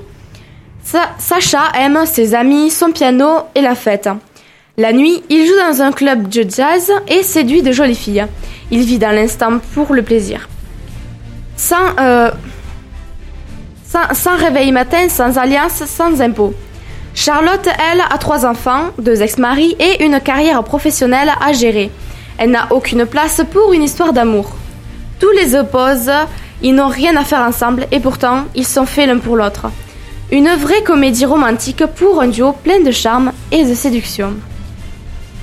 Sa- 0.89 1.10
Sacha 1.17 1.63
aime 1.77 2.06
ses 2.06 2.34
amis, 2.34 2.72
son 2.72 2.91
piano 2.91 3.29
et 3.56 3.62
la 3.62 3.75
fête. 3.75 4.08
La 4.77 4.94
nuit, 4.94 5.22
il 5.29 5.46
joue 5.46 5.58
dans 5.67 5.82
un 5.82 5.91
club 5.91 6.29
de 6.29 6.46
jazz 6.50 6.89
et 7.10 7.24
séduit 7.24 7.62
de 7.62 7.74
jolies 7.74 7.94
filles. 7.96 8.25
Il 8.72 8.84
vit 8.84 8.98
dans 8.98 9.12
l'instant 9.12 9.60
pour 9.74 9.94
le 9.94 10.01
plaisir. 10.01 10.48
Sans, 11.58 11.75
euh, 12.00 12.32
sans, 14.13 14.38
réveil 14.38 14.72
matin, 14.72 15.10
sans 15.10 15.38
alliance, 15.38 15.84
sans 15.86 16.22
impôt. 16.22 16.53
Charlotte, 17.13 17.67
elle, 17.91 18.00
a 18.10 18.17
trois 18.17 18.46
enfants, 18.46 18.91
deux 18.98 19.22
ex-maris 19.22 19.75
et 19.79 20.06
une 20.06 20.22
carrière 20.22 20.63
professionnelle 20.63 21.32
à 21.46 21.51
gérer. 21.51 21.91
Elle 22.38 22.51
n'a 22.51 22.67
aucune 22.72 23.06
place 23.06 23.41
pour 23.51 23.74
une 23.74 23.84
histoire 23.84 24.13
d'amour. 24.13 24.51
Tous 25.20 25.32
les 25.32 25.53
opposent, 25.53 26.12
ils 26.62 26.74
n'ont 26.75 26.88
rien 26.88 27.17
à 27.17 27.25
faire 27.25 27.41
ensemble 27.41 27.88
et 27.91 28.00
pourtant 28.00 28.46
ils 28.56 28.65
sont 28.65 28.86
faits 28.86 29.08
l'un 29.08 29.17
pour 29.17 29.36
l'autre. 29.36 29.65
Une 30.31 30.50
vraie 30.50 30.84
comédie 30.84 31.25
romantique 31.25 31.86
pour 31.96 32.22
un 32.22 32.27
duo 32.27 32.51
plein 32.51 32.81
de 32.81 32.91
charme 32.91 33.31
et 33.51 33.63
de 33.63 33.74
séduction. 33.74 34.34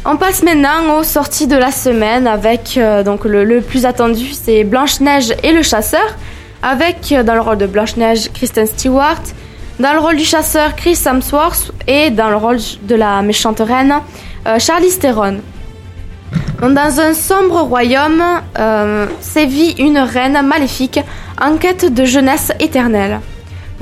On 0.04 0.16
passe 0.16 0.42
maintenant 0.42 0.98
aux 0.98 1.02
sorties 1.02 1.46
de 1.46 1.56
la 1.56 1.70
semaine 1.70 2.26
avec 2.26 2.76
euh, 2.76 3.02
donc 3.02 3.24
le, 3.24 3.62
plus 3.62 3.86
attendu 3.86 4.32
c'est 4.32 4.62
Blanche-Neige 4.62 5.34
et 5.42 5.52
le 5.52 5.62
chasseur 5.62 6.04
avec 6.62 7.12
euh, 7.12 7.22
dans 7.22 7.34
le 7.34 7.40
rôle 7.40 7.56
de 7.56 7.66
Blanche-Neige 7.66 8.30
Kristen 8.34 8.66
Stewart, 8.66 9.22
dans 9.80 9.94
le 9.94 10.00
rôle 10.00 10.16
du 10.16 10.24
chasseur 10.24 10.76
Chris 10.76 10.98
Hemsworth 11.06 11.72
et 11.86 12.10
dans 12.10 12.28
le 12.28 12.36
rôle 12.36 12.58
de 12.82 12.94
la 12.94 13.22
méchante 13.22 13.60
reine 13.60 13.94
euh, 14.46 14.58
Charlize 14.58 14.98
Theron. 14.98 15.38
Dans 16.60 17.00
un 17.00 17.14
sombre 17.14 17.62
royaume 17.62 18.22
euh, 18.58 19.06
sévit 19.20 19.72
une 19.78 19.98
reine 19.98 20.40
maléfique 20.46 21.00
en 21.40 21.56
quête 21.56 21.92
de 21.92 22.04
jeunesse 22.04 22.52
éternelle. 22.60 23.20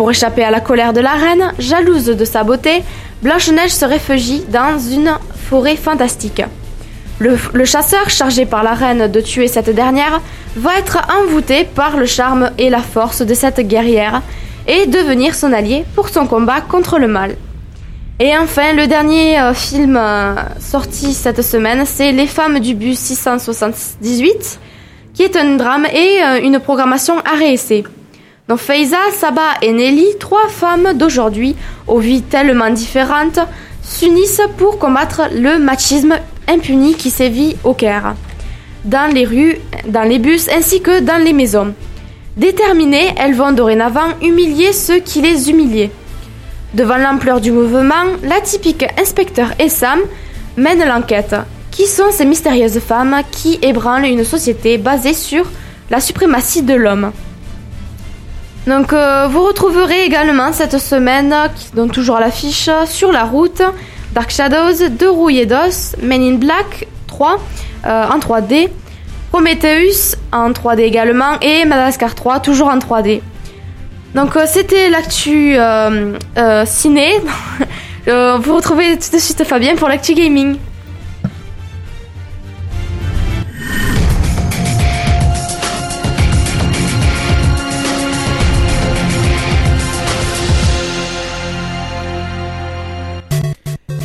Pour 0.02 0.11
échapper 0.11 0.42
à 0.42 0.50
la 0.50 0.59
colère 0.59 0.92
de 0.92 1.00
la 1.00 1.12
reine, 1.12 1.52
jalouse 1.61 2.06
de 2.06 2.25
sa 2.25 2.42
beauté, 2.42 2.82
Blanche-Neige 3.23 3.71
se 3.71 3.85
réfugie 3.85 4.42
dans 4.49 4.76
une 4.76 5.12
forêt 5.49 5.76
fantastique. 5.76 6.42
Le, 7.21 7.64
chasseur, 7.64 8.11
chargé 8.11 8.44
par 8.44 8.64
la 8.64 8.75
reine 8.75 9.06
de 9.06 9.21
tuer 9.21 9.47
cette 9.47 9.71
dernière, 9.71 10.21
va 10.56 10.76
être 10.76 11.06
envoûté 11.21 11.62
par 11.62 11.97
le 11.97 12.06
charme 12.06 12.50
et 12.59 12.68
la 12.68 12.80
force 12.80 13.23
de 13.23 13.32
cette 13.32 13.61
guerrière 13.61 14.23
et 14.66 14.87
devenir 14.87 15.37
son 15.37 15.52
allié 15.52 15.85
pour 15.94 16.09
son 16.09 16.26
combat 16.26 16.61
contre 16.62 16.99
le 16.99 17.06
mal. 17.06 17.37
Et 18.18 18.37
enfin, 18.37 18.73
le 18.73 18.88
dernier 18.88 19.38
euh, 19.38 19.54
film 19.54 19.97
euh, 19.97 20.35
sorti 20.59 21.14
cette 21.14 21.42
semaine, 21.42 21.85
c'est 21.87 22.11
Les 22.11 22.26
femmes 22.26 22.59
du 22.59 22.75
bus 22.75 22.99
678, 22.99 24.59
qui 25.14 25.23
est 25.23 25.37
un 25.37 25.54
drame 25.54 25.87
et 25.87 26.25
euh, 26.25 26.40
une 26.42 26.59
programmation 26.59 27.21
à 27.21 27.37
Donc 28.49 28.58
Faiza, 28.58 28.99
Saba 29.12 29.54
et 29.62 29.72
Nelly, 29.72 30.06
trois 30.18 30.49
femmes 30.49 30.94
d'aujourd'hui, 30.94 31.54
aux 31.87 31.99
vies 31.99 32.22
tellement 32.22 32.70
différentes, 32.70 33.38
s'unissent 33.82 34.42
pour 34.58 34.78
combattre 34.78 35.22
le 35.32 35.58
machisme 35.58 36.18
impuni 36.49 36.94
qui 36.94 37.11
sévit 37.11 37.56
au 37.62 37.72
Caire, 37.72 38.14
dans 38.84 39.12
les 39.12 39.25
rues, 39.25 39.58
dans 39.87 40.02
les 40.02 40.18
bus 40.18 40.49
ainsi 40.49 40.82
que 40.82 41.00
dans 41.00 41.22
les 41.22 41.32
maisons. 41.32 41.75
Déterminées, 42.37 43.14
elles 43.16 43.34
vont 43.34 43.52
dorénavant 43.52 44.08
humilier 44.22 44.72
ceux 44.72 44.99
qui 44.99 45.20
les 45.20 45.50
humiliaient. 45.50 45.90
Devant 46.75 46.96
l'ampleur 46.96 47.40
du 47.40 47.52
mouvement, 47.52 48.04
l'atypique 48.22 48.87
inspecteur 48.99 49.52
Essam 49.58 50.00
mène 50.56 50.84
l'enquête. 50.84 51.37
Qui 51.70 51.87
sont 51.87 52.11
ces 52.11 52.25
mystérieuses 52.25 52.80
femmes 52.80 53.20
qui 53.30 53.58
ébranlent 53.62 54.06
une 54.06 54.25
société 54.25 54.78
basée 54.78 55.14
sur 55.14 55.44
la 55.90 56.00
suprématie 56.00 56.62
de 56.62 56.75
l'homme? 56.75 57.12
Donc 58.66 58.92
euh, 58.92 59.26
vous 59.28 59.45
retrouverez 59.45 60.04
également 60.04 60.52
cette 60.52 60.78
semaine, 60.78 61.35
qui 61.57 61.73
donne 61.73 61.90
toujours 61.90 62.21
l'affiche, 62.21 62.71
sur 62.87 63.11
la 63.11 63.25
route, 63.25 63.62
Dark 64.12 64.31
Shadows, 64.31 64.88
De 64.88 65.07
Rouille 65.07 65.40
et 65.40 65.47
d'Os, 65.47 65.97
Men 66.00 66.23
in 66.23 66.35
Black 66.35 66.87
3 67.09 67.38
euh, 67.85 68.04
en 68.09 68.19
3D, 68.19 68.69
Prometheus 69.33 70.16
en 70.31 70.50
3D 70.50 70.81
également 70.81 71.40
et 71.40 71.64
Madagascar 71.64 72.14
3 72.14 72.40
toujours 72.40 72.69
en 72.69 72.78
3D. 72.78 73.21
Donc 74.14 74.37
euh, 74.37 74.45
c'était 74.47 74.90
l'actu 74.90 75.57
ciné. 76.66 77.11
Vous 78.07 78.57
retrouvez 78.57 78.99
tout 78.99 79.11
de 79.12 79.19
suite 79.21 79.42
Fabien 79.45 79.75
pour 79.75 79.88
l'actu 79.88 80.14
gaming. 80.14 80.57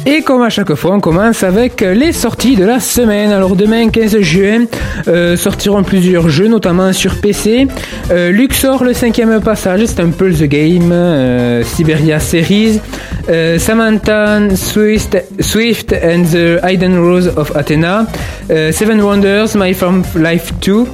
Et 0.10 0.22
comme 0.22 0.42
à 0.42 0.50
chaque 0.50 0.74
fois, 0.76 0.96
on 0.96 1.02
commence 1.02 1.44
avec 1.44 1.82
les 1.82 2.14
sorties 2.14 2.56
de 2.56 2.64
la 2.64 2.80
semaine. 2.80 3.34
Alors 3.34 3.58
demain, 3.58 3.90
15 3.90 4.22
juin, 4.22 4.64
euh, 5.10 5.36
sortiront 5.36 5.84
plusieurs 5.84 6.30
jeux, 6.30 6.48
notamment 6.48 6.94
sur 6.94 7.20
PC. 7.20 7.68
Euh, 8.10 8.32
Luxor, 8.32 8.86
le 8.86 8.94
cinquième 8.94 9.42
passage, 9.42 9.82
c'est 9.86 10.00
un 10.00 10.12
Pulse 10.12 10.44
Game. 10.44 10.94
Euh, 10.94 11.62
Siberia 11.62 12.22
Series. 12.22 12.80
Euh, 13.28 13.60
Samantha 13.60 14.40
Swift, 14.56 15.18
Swift 15.42 15.92
and 15.92 16.24
the 16.32 16.66
Hidden 16.66 16.98
Rose 16.98 17.30
of 17.36 17.54
Athena. 17.58 18.08
Seven 18.48 19.02
Wonders, 19.02 19.56
My 19.58 19.74
Farm 19.74 20.04
Life 20.16 20.54
2. 20.62 20.86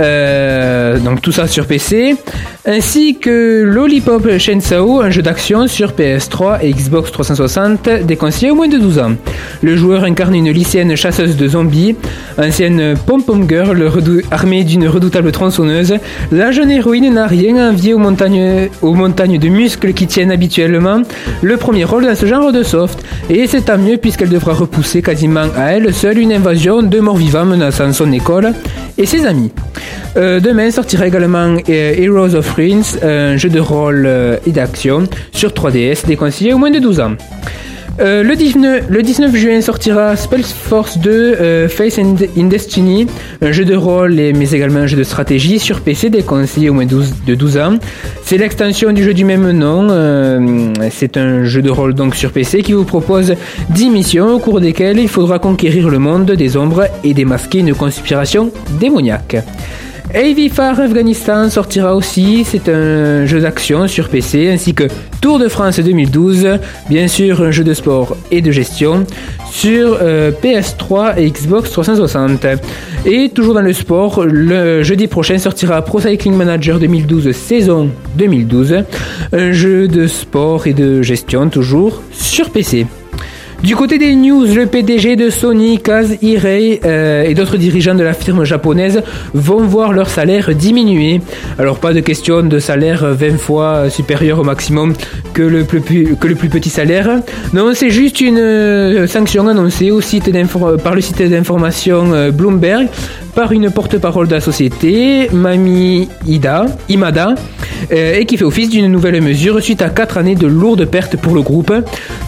Euh, 0.00 0.98
donc 0.98 1.20
tout 1.20 1.32
ça 1.32 1.46
sur 1.46 1.66
PC. 1.66 2.16
Ainsi 2.70 3.14
que 3.14 3.62
Lollipop 3.62 4.36
Chainsaw, 4.36 5.00
un 5.00 5.08
jeu 5.08 5.22
d'action 5.22 5.66
sur 5.68 5.92
PS3 5.92 6.58
et 6.60 6.70
Xbox 6.70 7.10
360 7.10 7.88
déconseillé 8.04 8.50
au 8.50 8.56
moins 8.56 8.68
de 8.68 8.76
12 8.76 8.98
ans. 8.98 9.12
Le 9.62 9.74
joueur 9.74 10.04
incarne 10.04 10.34
une 10.34 10.50
lycéenne 10.50 10.94
chasseuse 10.94 11.38
de 11.38 11.48
zombies, 11.48 11.96
ancienne 12.36 12.94
pom-pom 13.06 13.48
girl 13.48 13.90
armée 14.30 14.64
d'une 14.64 14.86
redoutable 14.86 15.32
tronçonneuse. 15.32 15.94
La 16.30 16.52
jeune 16.52 16.70
héroïne 16.70 17.14
n'a 17.14 17.26
rien 17.26 17.56
à 17.56 17.70
envier 17.70 17.94
aux 17.94 17.98
montagnes, 17.98 18.68
aux 18.82 18.92
montagnes 18.92 19.38
de 19.38 19.48
muscles 19.48 19.94
qui 19.94 20.06
tiennent 20.06 20.30
habituellement 20.30 21.00
le 21.40 21.56
premier 21.56 21.84
rôle 21.84 22.04
dans 22.04 22.14
ce 22.14 22.26
genre 22.26 22.52
de 22.52 22.62
soft. 22.62 23.02
Et 23.30 23.46
c'est 23.46 23.62
tant 23.62 23.78
mieux 23.78 23.96
puisqu'elle 23.96 24.28
devra 24.28 24.52
repousser 24.52 25.00
quasiment 25.00 25.46
à 25.56 25.72
elle 25.72 25.94
seule 25.94 26.18
une 26.18 26.34
invasion 26.34 26.82
de 26.82 27.00
morts-vivants 27.00 27.46
menaçant 27.46 27.94
son 27.94 28.12
école 28.12 28.52
et 28.98 29.06
ses 29.06 29.24
amis. 29.24 29.52
Euh, 30.16 30.40
demain 30.40 30.70
sortira 30.70 31.06
également 31.06 31.56
euh, 31.68 31.94
Heroes 31.96 32.34
of 32.34 32.57
Ruins, 32.58 32.98
un 33.04 33.36
jeu 33.36 33.50
de 33.50 33.60
rôle 33.60 34.02
euh, 34.04 34.36
et 34.44 34.50
d'action 34.50 35.04
sur 35.30 35.50
3DS 35.50 36.04
déconseillé 36.06 36.52
au 36.52 36.58
moins 36.58 36.72
de 36.72 36.80
12 36.80 36.98
ans. 36.98 37.12
Euh, 38.00 38.24
le, 38.24 38.34
19, 38.34 38.86
le 38.88 39.02
19 39.02 39.36
juin 39.36 39.60
sortira 39.60 40.16
Spellforce 40.16 40.98
2 40.98 41.10
euh, 41.10 41.68
Face 41.68 42.00
in, 42.00 42.16
in 42.36 42.44
Destiny, 42.46 43.06
un 43.42 43.52
jeu 43.52 43.64
de 43.64 43.76
rôle 43.76 44.14
mais 44.14 44.50
également 44.50 44.80
un 44.80 44.86
jeu 44.88 44.96
de 44.96 45.04
stratégie 45.04 45.60
sur 45.60 45.82
PC 45.82 46.10
déconseillé 46.10 46.68
au 46.68 46.74
moins 46.74 46.86
12, 46.86 47.14
de 47.28 47.36
12 47.36 47.58
ans. 47.58 47.78
C'est 48.24 48.38
l'extension 48.38 48.92
du 48.92 49.04
jeu 49.04 49.14
du 49.14 49.24
même 49.24 49.52
nom. 49.52 49.86
c'est 50.90 51.16
un 51.16 51.44
jeu 51.44 51.62
de 51.62 51.70
rôle 51.70 51.94
donc 51.94 52.16
sur 52.16 52.32
PC 52.32 52.62
qui 52.62 52.72
vous 52.72 52.84
propose 52.84 53.34
10 53.70 53.90
missions 53.90 54.34
au 54.34 54.40
cours 54.40 54.60
desquelles 54.60 54.98
il 54.98 55.08
faudra 55.08 55.38
conquérir 55.38 55.90
le 55.90 56.00
monde 56.00 56.32
des 56.32 56.56
ombres 56.56 56.88
et 57.04 57.14
démasquer 57.14 57.60
une 57.60 57.74
conspiration 57.74 58.50
démoniaque. 58.80 59.36
Far 60.50 60.80
Afghanistan 60.80 61.50
sortira 61.50 61.94
aussi, 61.94 62.44
c'est 62.44 62.68
un 62.68 63.26
jeu 63.26 63.40
d'action 63.40 63.86
sur 63.86 64.08
PC 64.08 64.48
ainsi 64.48 64.74
que 64.74 64.84
Tour 65.20 65.38
de 65.38 65.48
France 65.48 65.78
2012, 65.78 66.48
bien 66.88 67.08
sûr 67.08 67.42
un 67.42 67.50
jeu 67.50 67.62
de 67.62 67.74
sport 67.74 68.16
et 68.30 68.40
de 68.40 68.50
gestion 68.50 69.04
sur 69.50 69.98
euh, 70.00 70.32
PS3 70.32 71.18
et 71.18 71.30
Xbox 71.30 71.70
360. 71.70 72.46
Et 73.04 73.28
toujours 73.28 73.54
dans 73.54 73.60
le 73.60 73.72
sport, 73.72 74.24
le 74.24 74.82
jeudi 74.82 75.06
prochain 75.06 75.38
sortira 75.38 75.82
Pro 75.82 76.00
Cycling 76.00 76.34
Manager 76.34 76.78
2012 76.78 77.30
saison 77.32 77.90
2012, 78.16 78.84
un 79.32 79.52
jeu 79.52 79.88
de 79.88 80.06
sport 80.06 80.66
et 80.66 80.72
de 80.72 81.02
gestion 81.02 81.48
toujours 81.48 82.02
sur 82.12 82.50
PC. 82.50 82.86
Du 83.62 83.74
côté 83.74 83.98
des 83.98 84.14
news, 84.14 84.44
le 84.44 84.66
PDG 84.66 85.16
de 85.16 85.30
Sony, 85.30 85.78
Kaz 85.78 86.16
Hirei 86.22 86.80
euh, 86.84 87.24
et 87.24 87.34
d'autres 87.34 87.56
dirigeants 87.56 87.96
de 87.96 88.04
la 88.04 88.12
firme 88.12 88.44
japonaise 88.44 89.02
vont 89.34 89.64
voir 89.64 89.92
leur 89.92 90.08
salaire 90.08 90.54
diminuer. 90.54 91.20
Alors 91.58 91.78
pas 91.78 91.92
de 91.92 91.98
question 91.98 92.42
de 92.42 92.58
salaire 92.60 93.04
20 93.04 93.36
fois 93.36 93.90
supérieur 93.90 94.38
au 94.38 94.44
maximum 94.44 94.94
que 95.34 95.42
le 95.42 95.64
plus, 95.64 96.48
petit 96.48 96.70
salaire. 96.70 97.20
Non, 97.52 97.72
c'est 97.74 97.90
juste 97.90 98.20
une 98.20 98.38
euh, 98.38 99.06
sanction 99.08 99.48
annoncée 99.48 99.90
par 100.84 100.94
le 100.94 101.00
site 101.00 101.22
d'information 101.22 102.12
euh, 102.12 102.30
Bloomberg 102.30 102.88
par 103.38 103.52
une 103.52 103.70
porte-parole 103.70 104.26
de 104.26 104.34
la 104.34 104.40
société, 104.40 105.28
Mami 105.32 106.08
Ida, 106.26 106.66
Imada, 106.88 107.36
euh, 107.92 108.18
et 108.18 108.26
qui 108.26 108.36
fait 108.36 108.44
office 108.44 108.68
d'une 108.68 108.88
nouvelle 108.88 109.22
mesure 109.22 109.62
suite 109.62 109.80
à 109.80 109.90
4 109.90 110.18
années 110.18 110.34
de 110.34 110.48
lourdes 110.48 110.84
pertes 110.86 111.16
pour 111.16 111.36
le 111.36 111.42
groupe. 111.42 111.72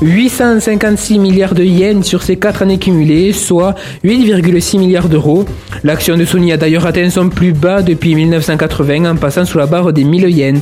856 0.02 1.18
milliards 1.18 1.56
de 1.56 1.64
yens 1.64 2.06
sur 2.06 2.22
ces 2.22 2.36
4 2.36 2.62
années 2.62 2.78
cumulées, 2.78 3.32
soit 3.32 3.74
8,6 4.04 4.78
milliards 4.78 5.08
d'euros. 5.08 5.46
L'action 5.82 6.16
de 6.16 6.24
Sony 6.24 6.52
a 6.52 6.56
d'ailleurs 6.56 6.86
atteint 6.86 7.10
son 7.10 7.28
plus 7.28 7.54
bas 7.54 7.82
depuis 7.82 8.14
1980 8.14 9.10
en 9.10 9.16
passant 9.16 9.44
sous 9.44 9.58
la 9.58 9.66
barre 9.66 9.92
des 9.92 10.04
1000 10.04 10.30
yens. 10.30 10.60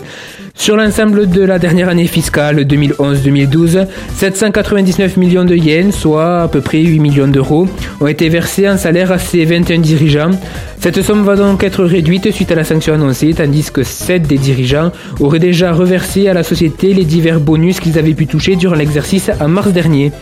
Sur 0.58 0.76
l'ensemble 0.76 1.28
de 1.28 1.42
la 1.42 1.60
dernière 1.60 1.88
année 1.88 2.08
fiscale 2.08 2.64
2011-2012, 2.64 3.86
799 4.16 5.16
millions 5.16 5.44
de 5.44 5.54
yens, 5.54 5.94
soit 5.96 6.42
à 6.42 6.48
peu 6.48 6.60
près 6.60 6.80
8 6.80 6.98
millions 6.98 7.28
d'euros, 7.28 7.68
ont 8.00 8.08
été 8.08 8.28
versés 8.28 8.68
en 8.68 8.76
salaire 8.76 9.12
à 9.12 9.18
ces 9.18 9.44
21 9.44 9.78
dirigeants. 9.78 10.32
Cette 10.80 11.02
somme 11.02 11.24
va 11.24 11.36
donc 11.36 11.64
être 11.64 11.84
réduite 11.84 12.30
suite 12.32 12.52
à 12.52 12.54
la 12.54 12.64
sanction 12.64 12.94
annoncée, 12.94 13.34
tandis 13.34 13.70
que 13.72 13.82
7 13.82 14.26
des 14.26 14.38
dirigeants 14.38 14.92
auraient 15.20 15.38
déjà 15.38 15.72
reversé 15.72 16.28
à 16.28 16.34
la 16.34 16.42
société 16.42 16.92
les 16.92 17.04
divers 17.04 17.40
bonus 17.40 17.80
qu'ils 17.80 17.98
avaient 17.98 18.14
pu 18.14 18.26
toucher 18.26 18.54
durant 18.54 18.76
l'exercice 18.76 19.30
en 19.40 19.48
mars 19.48 19.72
dernier. 19.72 20.12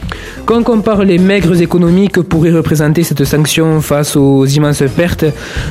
Quand 0.45 0.59
on 0.59 0.63
compare 0.63 1.05
les 1.05 1.19
maigres 1.19 1.61
économies 1.61 2.09
que 2.09 2.21
pourrait 2.21 2.53
représenter 2.53 3.03
cette 3.03 3.25
sanction 3.25 3.81
face 3.81 4.17
aux 4.17 4.47
immenses 4.47 4.85
pertes 4.97 5.25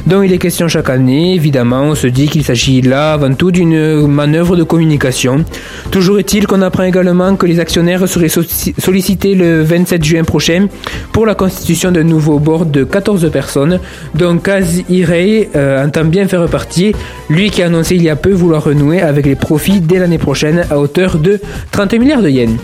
dont 0.05 0.21
il 0.21 0.33
est 0.33 0.37
question 0.37 0.67
chaque 0.67 0.89
année, 0.89 1.33
évidemment, 1.33 1.83
on 1.83 1.95
se 1.95 2.07
dit 2.07 2.27
qu'il 2.27 2.43
s'agit 2.43 2.81
là 2.81 3.13
avant 3.13 3.33
tout 3.33 3.51
d'une 3.51 4.05
manœuvre 4.05 4.54
de 4.55 4.63
communication. 4.63 5.43
Toujours 5.91 6.19
est-il 6.19 6.47
qu'on 6.47 6.61
apprend 6.61 6.83
également 6.83 7.35
que 7.35 7.45
les 7.45 7.59
actionnaires 7.59 8.07
seraient 8.07 8.29
so- 8.29 8.41
sollicités 8.77 9.35
le 9.35 9.61
27 9.63 10.03
juin 10.03 10.23
prochain 10.23 10.67
pour 11.11 11.25
la 11.25 11.35
constitution 11.35 11.91
d'un 11.91 12.03
nouveau 12.03 12.39
board 12.39 12.71
de 12.71 12.83
14 12.83 13.29
personnes, 13.31 13.79
dont 14.13 14.37
Kaz 14.37 14.81
Hirei 14.89 15.49
euh, 15.55 15.85
entend 15.85 16.05
bien 16.05 16.27
faire 16.27 16.45
partie, 16.47 16.93
lui 17.29 17.49
qui 17.49 17.61
a 17.61 17.67
annoncé 17.67 17.95
il 17.95 18.03
y 18.03 18.09
a 18.09 18.15
peu 18.15 18.31
vouloir 18.31 18.63
renouer 18.63 19.01
avec 19.01 19.25
les 19.25 19.35
profits 19.35 19.81
dès 19.81 19.99
l'année 19.99 20.17
prochaine 20.17 20.65
à 20.69 20.79
hauteur 20.79 21.17
de 21.17 21.39
30 21.71 21.93
milliards 21.95 22.21
de 22.21 22.29
yens. 22.29 22.57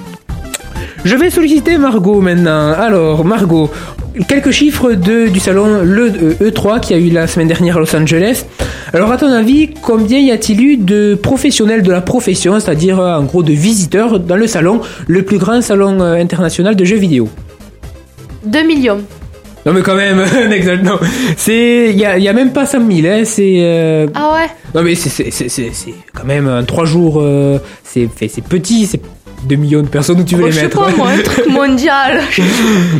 Je 1.03 1.15
vais 1.15 1.29
solliciter 1.29 1.77
Margot 1.77 2.21
maintenant. 2.21 2.73
Alors, 2.73 3.25
Margot, 3.25 3.71
quelques 4.27 4.51
chiffres 4.51 4.91
de, 4.93 5.27
du 5.29 5.39
salon 5.39 5.81
le, 5.83 6.03
euh, 6.41 6.49
E3 6.51 6.79
qui 6.79 6.93
a 6.93 6.97
eu 6.97 7.09
la 7.09 7.25
semaine 7.27 7.47
dernière 7.47 7.77
à 7.77 7.79
Los 7.79 7.95
Angeles. 7.95 8.45
Alors, 8.93 9.11
à 9.11 9.17
ton 9.17 9.31
avis, 9.31 9.69
combien 9.81 10.19
y 10.19 10.31
a-t-il 10.31 10.61
eu 10.61 10.77
de 10.77 11.15
professionnels 11.15 11.81
de 11.81 11.91
la 11.91 12.01
profession, 12.01 12.59
c'est-à-dire 12.59 12.99
euh, 12.99 13.15
en 13.17 13.23
gros 13.23 13.41
de 13.41 13.51
visiteurs 13.51 14.19
dans 14.19 14.35
le 14.35 14.45
salon, 14.47 14.81
le 15.07 15.23
plus 15.23 15.39
grand 15.39 15.61
salon 15.61 15.99
euh, 16.01 16.13
international 16.21 16.75
de 16.75 16.85
jeux 16.85 16.97
vidéo? 16.97 17.27
2 18.45 18.63
millions. 18.63 19.01
Non 19.65 19.73
mais 19.73 19.81
quand 19.81 19.95
même, 19.95 20.17
non. 20.83 20.99
C'est, 21.37 21.89
il 21.91 21.97
y 21.99 22.05
a, 22.05 22.17
y 22.17 22.27
a 22.27 22.33
même 22.33 22.51
pas 22.51 22.65
5 22.65 22.81
000, 22.91 23.07
hein, 23.07 23.21
c'est... 23.25 23.57
euh, 23.59 24.07
Ah 24.15 24.33
ouais 24.33 24.49
Non 24.73 24.81
mais 24.83 24.95
c'est, 24.95 25.09
c'est, 25.09 25.29
c'est, 25.31 25.49
c'est, 25.49 25.93
quand 26.15 26.25
même 26.25 26.47
en 26.47 26.63
3 26.63 26.85
jours, 26.85 27.19
euh, 27.21 27.59
c'est, 27.83 28.09
c'est 28.27 28.43
petit, 28.43 28.87
c'est 28.87 28.99
2 29.43 29.55
millions 29.55 29.81
de 29.81 29.87
personnes 29.87 30.19
où 30.21 30.23
tu 30.23 30.35
veux 30.35 30.43
Oh, 30.43 30.45
les 30.47 30.51
Je 30.51 30.57
sais 30.57 30.63
mettre. 30.63 30.79
pas 30.79 30.91
moi, 30.95 31.09
un 31.09 31.17
truc 31.21 31.45
mondial. 31.49 32.21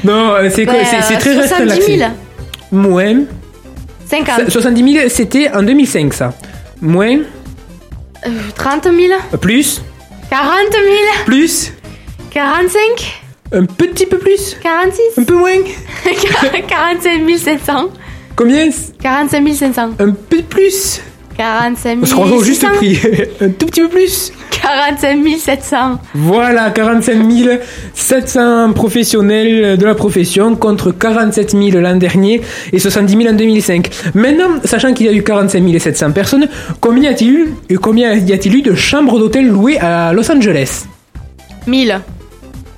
Non, 0.03 0.33
c'est, 0.49 0.65
quoi, 0.65 0.73
Ben, 0.75 0.85
c'est, 1.07 1.17
très 1.17 1.33
restreint 1.35 1.57
70 1.67 1.85
000. 1.85 1.97
l'accès. 1.99 2.11
Moins. 2.71 3.15
50. 4.09 4.49
70 4.49 4.93
000, 4.93 5.09
c'était 5.09 5.49
en 5.51 5.63
2005 5.63 6.13
ça. 6.13 6.33
Moins. 6.81 7.19
Euh, 8.25 8.29
30 8.55 8.83
000. 8.83 8.95
Euh, 9.33 9.37
Plus. 9.37 9.81
40 10.29 10.49
000. 10.71 10.83
Plus. 11.25 11.73
45. 12.31 13.21
Un 13.53 13.65
petit 13.65 14.05
peu 14.05 14.17
plus. 14.17 14.55
46. 14.63 15.01
Un 15.19 15.23
peu 15.23 15.35
moins. 15.35 15.51
45 16.67 17.37
500. 17.37 17.89
Combien? 18.35 18.69
45 19.01 19.53
500. 19.53 19.81
Un 19.99 20.11
peu 20.11 20.41
plus. 20.41 21.01
45 21.41 21.99
On 22.01 22.05
se 22.05 22.13
croirait 22.13 22.31
au 22.33 22.43
juste 22.43 22.61
600. 22.61 22.73
prix. 22.75 22.99
un 23.41 23.49
tout 23.49 23.65
petit 23.65 23.81
peu 23.81 23.89
plus. 23.89 24.31
45 24.61 25.25
700. 25.39 25.99
Voilà, 26.13 26.69
45 26.69 27.17
700 27.95 28.73
professionnels 28.73 29.75
de 29.77 29.85
la 29.85 29.95
profession 29.95 30.55
contre 30.55 30.91
47 30.91 31.51
000 31.51 31.79
l'an 31.81 31.95
dernier 31.95 32.41
et 32.71 32.77
70 32.77 33.17
000 33.17 33.29
en 33.29 33.33
2005. 33.33 33.89
Maintenant, 34.13 34.49
sachant 34.65 34.93
qu'il 34.93 35.07
y 35.07 35.09
a 35.09 35.13
eu 35.13 35.23
45 35.23 35.79
700 35.79 36.11
personnes, 36.11 36.47
combien 36.79 37.09
y 37.09 37.13
a-t-il 37.13 37.31
eu, 37.31 37.53
et 37.69 37.75
combien 37.75 38.13
y 38.13 38.33
a-t-il 38.33 38.55
eu 38.57 38.61
de 38.61 38.75
chambres 38.75 39.17
d'hôtel 39.17 39.47
louées 39.47 39.79
à 39.79 40.13
Los 40.13 40.31
Angeles? 40.31 40.85
1000. 41.65 41.99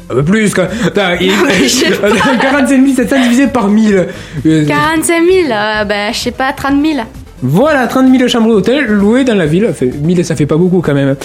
Un 0.10 0.14
peu 0.16 0.24
plus, 0.24 0.54
quoi. 0.54 0.68
Attends, 0.86 1.16
il- 1.20 1.32
Je 1.64 1.68
sais 1.68 1.92
pas. 1.92 2.08
45 2.42 2.88
700 2.96 3.22
divisé 3.24 3.48
par 3.48 3.68
1000. 3.68 4.08
Euh, 4.46 4.66
45 4.66 5.06
000, 5.06 5.52
euh, 5.52 5.84
ben, 5.86 6.14
je 6.14 6.18
sais 6.20 6.32
pas, 6.32 6.54
30 6.54 6.82
000. 6.82 7.00
Voilà, 7.46 7.88
30 7.88 8.10
000 8.10 8.28
chambres 8.30 8.48
d'hôtel 8.48 8.86
louées 8.86 9.26
dans 9.26 9.36
la 9.36 9.46
ville. 9.46 9.70
Fait, 9.74 9.88
1000, 9.88 10.24
ça 10.24 10.34
fait 10.36 10.46
pas 10.46 10.56
beaucoup 10.56 10.80
quand 10.82 10.94
même. 10.94 11.16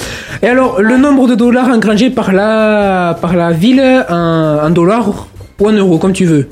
Et 0.42 0.48
alors, 0.48 0.82
le 0.82 0.96
nombre 0.96 1.28
de 1.28 1.36
dollars 1.36 1.68
engrangés 1.68 2.10
par 2.10 2.32
la, 2.32 3.16
par 3.20 3.36
la 3.36 3.52
ville 3.52 3.80
en, 4.08 4.58
en 4.64 4.70
dollars 4.70 5.28
ou 5.60 5.68
en 5.68 5.72
euros, 5.72 5.98
comme 5.98 6.12
tu 6.12 6.24
veux. 6.24 6.48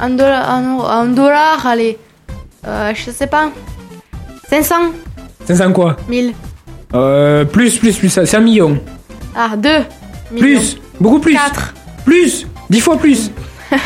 Un 0.00 0.10
dollar, 0.10 0.48
un, 0.50 0.76
euro- 0.76 0.86
un 0.86 1.06
dollar, 1.06 1.66
allez. 1.66 1.98
Euh, 2.66 2.92
je 2.94 3.10
sais 3.10 3.26
pas. 3.26 3.50
500 4.48 4.74
500 5.46 5.72
quoi 5.72 5.96
1000. 6.08 6.32
euh, 6.94 7.44
Plus, 7.44 7.76
plus, 7.78 7.96
plus, 7.96 8.08
c'est 8.08 8.36
un 8.36 8.40
million. 8.40 8.78
Ah, 9.36 9.56
2 9.56 9.68
Plus, 10.38 10.78
beaucoup 11.00 11.18
plus. 11.18 11.34
4. 11.34 11.74
Plus, 12.04 12.46
10 12.70 12.80
fois 12.80 12.96
plus. 12.98 13.32
20. 13.72 13.76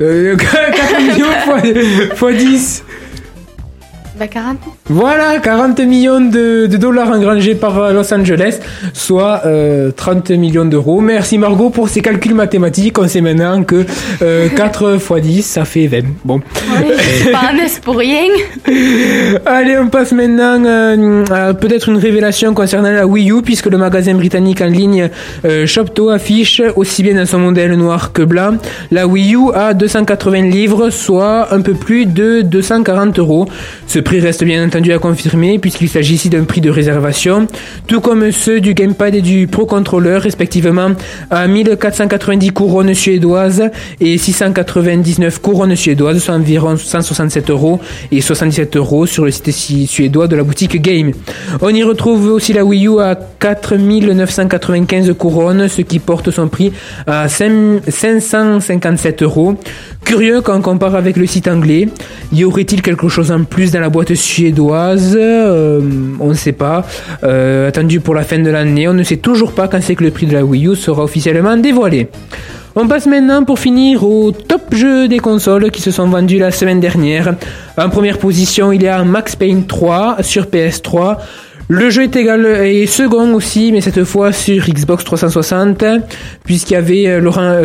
Euh, 0.00 0.36
4 0.36 1.00
millions 1.00 1.32
fois, 1.44 1.58
fois 2.16 2.32
10. 2.32 2.84
40. 4.24 4.56
Voilà, 4.88 5.38
40 5.38 5.80
millions 5.80 6.20
de, 6.20 6.66
de 6.66 6.76
dollars 6.76 7.10
engrangés 7.10 7.54
par 7.54 7.78
euh, 7.78 7.92
Los 7.92 8.12
Angeles, 8.14 8.58
soit 8.92 9.42
euh, 9.44 9.90
30 9.94 10.30
millions 10.30 10.64
d'euros. 10.64 11.00
Merci 11.00 11.38
Margot 11.38 11.70
pour 11.70 11.88
ces 11.88 12.00
calculs 12.00 12.34
mathématiques. 12.34 12.98
On 12.98 13.08
sait 13.08 13.20
maintenant 13.20 13.62
que 13.64 13.84
euh, 14.22 14.48
4 14.48 14.96
x 14.96 15.12
10, 15.22 15.42
ça 15.42 15.64
fait 15.64 15.86
20. 15.86 15.98
Bon. 16.24 16.40
Pas 17.32 17.50
un 17.52 17.56
S 17.58 17.80
pour 17.84 17.96
rien. 17.96 18.28
Allez, 19.44 19.78
on 19.78 19.88
passe 19.88 20.12
maintenant 20.12 20.64
euh, 20.64 21.24
à 21.30 21.54
peut-être 21.54 21.88
une 21.88 21.98
révélation 21.98 22.54
concernant 22.54 22.90
la 22.90 23.06
Wii 23.06 23.30
U, 23.30 23.42
puisque 23.42 23.66
le 23.66 23.78
magasin 23.78 24.14
britannique 24.14 24.60
en 24.60 24.66
ligne 24.66 25.10
euh, 25.44 25.66
Shopto 25.66 26.10
affiche, 26.10 26.62
aussi 26.76 27.02
bien 27.02 27.14
dans 27.14 27.26
son 27.26 27.38
modèle 27.38 27.74
noir 27.74 28.12
que 28.12 28.22
blanc, 28.22 28.52
la 28.90 29.06
Wii 29.06 29.34
U 29.34 29.52
à 29.54 29.74
280 29.74 30.42
livres, 30.42 30.90
soit 30.90 31.52
un 31.52 31.60
peu 31.60 31.74
plus 31.74 32.06
de 32.06 32.42
240 32.42 33.18
euros. 33.18 33.48
Ce 33.86 33.98
prix 34.06 34.20
reste 34.20 34.44
bien 34.44 34.64
entendu 34.64 34.92
à 34.92 34.98
confirmer, 34.98 35.58
puisqu'il 35.58 35.88
s'agit 35.88 36.14
ici 36.14 36.28
d'un 36.28 36.44
prix 36.44 36.60
de 36.60 36.70
réservation, 36.70 37.48
tout 37.88 38.00
comme 38.00 38.30
ceux 38.30 38.60
du 38.60 38.72
Gamepad 38.72 39.16
et 39.16 39.20
du 39.20 39.48
Pro 39.48 39.66
Controller, 39.66 40.18
respectivement 40.18 40.90
à 41.28 41.48
1490 41.48 42.50
couronnes 42.52 42.94
suédoises 42.94 43.64
et 44.00 44.16
699 44.16 45.40
couronnes 45.40 45.74
suédoises, 45.74 46.22
soit 46.22 46.34
environ 46.36 46.76
167 46.76 47.50
euros 47.50 47.80
et 48.12 48.20
77 48.20 48.76
euros 48.76 49.06
sur 49.06 49.24
le 49.24 49.32
site 49.32 49.50
si- 49.50 49.88
suédois 49.88 50.28
de 50.28 50.36
la 50.36 50.44
boutique 50.44 50.80
Game. 50.80 51.10
On 51.60 51.70
y 51.70 51.82
retrouve 51.82 52.26
aussi 52.30 52.52
la 52.52 52.64
Wii 52.64 52.86
U 52.86 53.00
à 53.00 53.16
4995 53.40 55.14
couronnes, 55.18 55.66
ce 55.68 55.82
qui 55.82 55.98
porte 55.98 56.30
son 56.30 56.46
prix 56.46 56.72
à 57.08 57.28
5 57.28 57.80
557 57.88 59.22
euros. 59.24 59.56
Curieux 60.04 60.40
quand 60.42 60.56
on 60.56 60.62
compare 60.62 60.94
avec 60.94 61.16
le 61.16 61.26
site 61.26 61.48
anglais. 61.48 61.88
Y 62.32 62.44
aurait-il 62.44 62.80
quelque 62.82 63.08
chose 63.08 63.32
en 63.32 63.42
plus 63.42 63.72
dans 63.72 63.80
la 63.80 63.88
suédoise 64.14 65.16
Euh, 65.18 65.80
On 66.20 66.28
ne 66.28 66.34
sait 66.34 66.52
pas. 66.52 66.84
Euh, 67.24 67.68
attendu 67.68 68.00
pour 68.00 68.14
la 68.14 68.22
fin 68.22 68.38
de 68.38 68.50
l'année, 68.50 68.88
on 68.88 68.94
ne 68.94 69.02
sait 69.02 69.16
toujours 69.16 69.52
pas 69.52 69.68
quand 69.68 69.80
c'est 69.82 69.94
que 69.94 70.04
le 70.04 70.10
prix 70.10 70.26
de 70.26 70.32
la 70.32 70.44
Wii 70.44 70.68
U 70.68 70.76
sera 70.76 71.02
officiellement 71.04 71.56
dévoilé. 71.56 72.08
On 72.74 72.86
passe 72.88 73.06
maintenant 73.06 73.42
pour 73.44 73.58
finir 73.58 74.04
au 74.04 74.32
top 74.32 74.74
jeu 74.74 75.08
des 75.08 75.18
consoles 75.18 75.70
qui 75.70 75.80
se 75.80 75.90
sont 75.90 76.08
vendus 76.08 76.38
la 76.38 76.50
semaine 76.50 76.80
dernière. 76.80 77.34
En 77.78 77.88
première 77.88 78.18
position, 78.18 78.70
il 78.72 78.82
y 78.82 78.88
a 78.88 79.02
Max 79.02 79.34
Payne 79.34 79.66
3 79.66 80.18
sur 80.22 80.44
PS3. 80.46 81.16
Le 81.68 81.90
jeu 81.90 82.02
est 82.04 82.14
égal 82.16 82.44
et 82.46 82.86
second 82.86 83.32
aussi, 83.34 83.72
mais 83.72 83.80
cette 83.80 84.04
fois 84.04 84.30
sur 84.32 84.68
Xbox 84.68 85.04
360, 85.04 85.84
puisqu'il 86.44 86.74
y 86.74 86.76
avait 86.76 87.06
euh, 87.08 87.20
Laurent, 87.20 87.58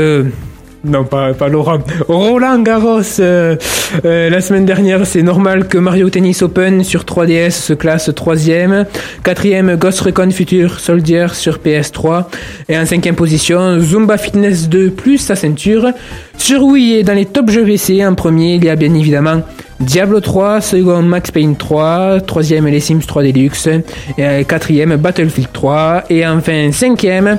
non 0.83 1.03
pas, 1.03 1.33
pas 1.33 1.47
Laurent, 1.47 1.79
Roland 2.07 2.59
Garros 2.59 3.01
euh, 3.19 3.55
euh, 4.03 4.29
la 4.29 4.41
semaine 4.41 4.65
dernière. 4.65 5.05
C'est 5.05 5.21
normal 5.21 5.67
que 5.67 5.77
Mario 5.77 6.09
Tennis 6.09 6.41
Open 6.41 6.83
sur 6.83 7.03
3DS 7.03 7.51
se 7.51 7.73
classe 7.73 8.09
troisième, 8.15 8.85
quatrième 9.23 9.75
Ghost 9.75 10.01
Recon 10.01 10.31
Future 10.31 10.79
Soldier 10.79 11.27
sur 11.33 11.59
PS3 11.59 12.25
et 12.67 12.77
en 12.77 12.85
cinquième 12.85 13.15
position 13.15 13.79
Zumba 13.79 14.17
Fitness 14.17 14.69
2 14.69 14.89
plus 14.91 15.19
sa 15.19 15.35
ceinture. 15.35 15.89
Sur 16.37 16.63
Wii 16.63 16.93
et 16.93 17.03
dans 17.03 17.13
les 17.13 17.25
top 17.25 17.51
jeux 17.51 17.63
PC, 17.63 18.03
en 18.05 18.15
premier 18.15 18.55
il 18.55 18.65
y 18.65 18.69
a 18.69 18.75
bien 18.75 18.93
évidemment 18.95 19.43
Diablo 19.79 20.19
3, 20.19 20.61
second 20.61 21.03
Max 21.03 21.31
Payne 21.31 21.55
3, 21.55 22.21
troisième 22.21 22.67
les 22.67 22.79
Sims 22.79 23.01
3 23.05 23.23
Deluxe, 23.23 23.67
et 23.67 23.81
euh, 24.19 24.43
quatrième 24.43 24.95
Battlefield 24.95 25.51
3, 25.51 26.03
et 26.09 26.25
enfin 26.25 26.71
cinquième 26.71 27.37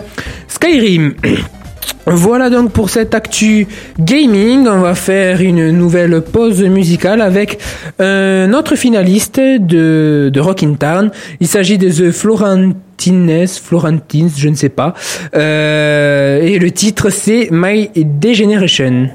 Skyrim. 0.48 1.14
Voilà 2.07 2.51
donc 2.51 2.73
pour 2.73 2.90
cette 2.90 3.14
actu 3.14 3.68
gaming. 3.99 4.66
On 4.66 4.81
va 4.81 4.95
faire 4.95 5.40
une 5.40 5.71
nouvelle 5.71 6.21
pause 6.21 6.62
musicale 6.62 7.21
avec 7.21 7.59
un 7.99 8.53
autre 8.53 8.75
finaliste 8.75 9.40
de, 9.40 10.31
de 10.33 10.40
Rock 10.40 10.64
Town. 10.79 11.11
Il 11.40 11.47
s'agit 11.47 11.79
de 11.79 11.88
The 11.88 12.11
Florentines, 12.11 13.47
Florentines, 13.47 14.31
je 14.37 14.49
ne 14.49 14.55
sais 14.55 14.68
pas. 14.68 14.95
Euh, 15.35 16.42
et 16.42 16.59
le 16.59 16.71
titre 16.71 17.11
c'est 17.11 17.49
My 17.51 17.90
Degeneration. 17.95 19.09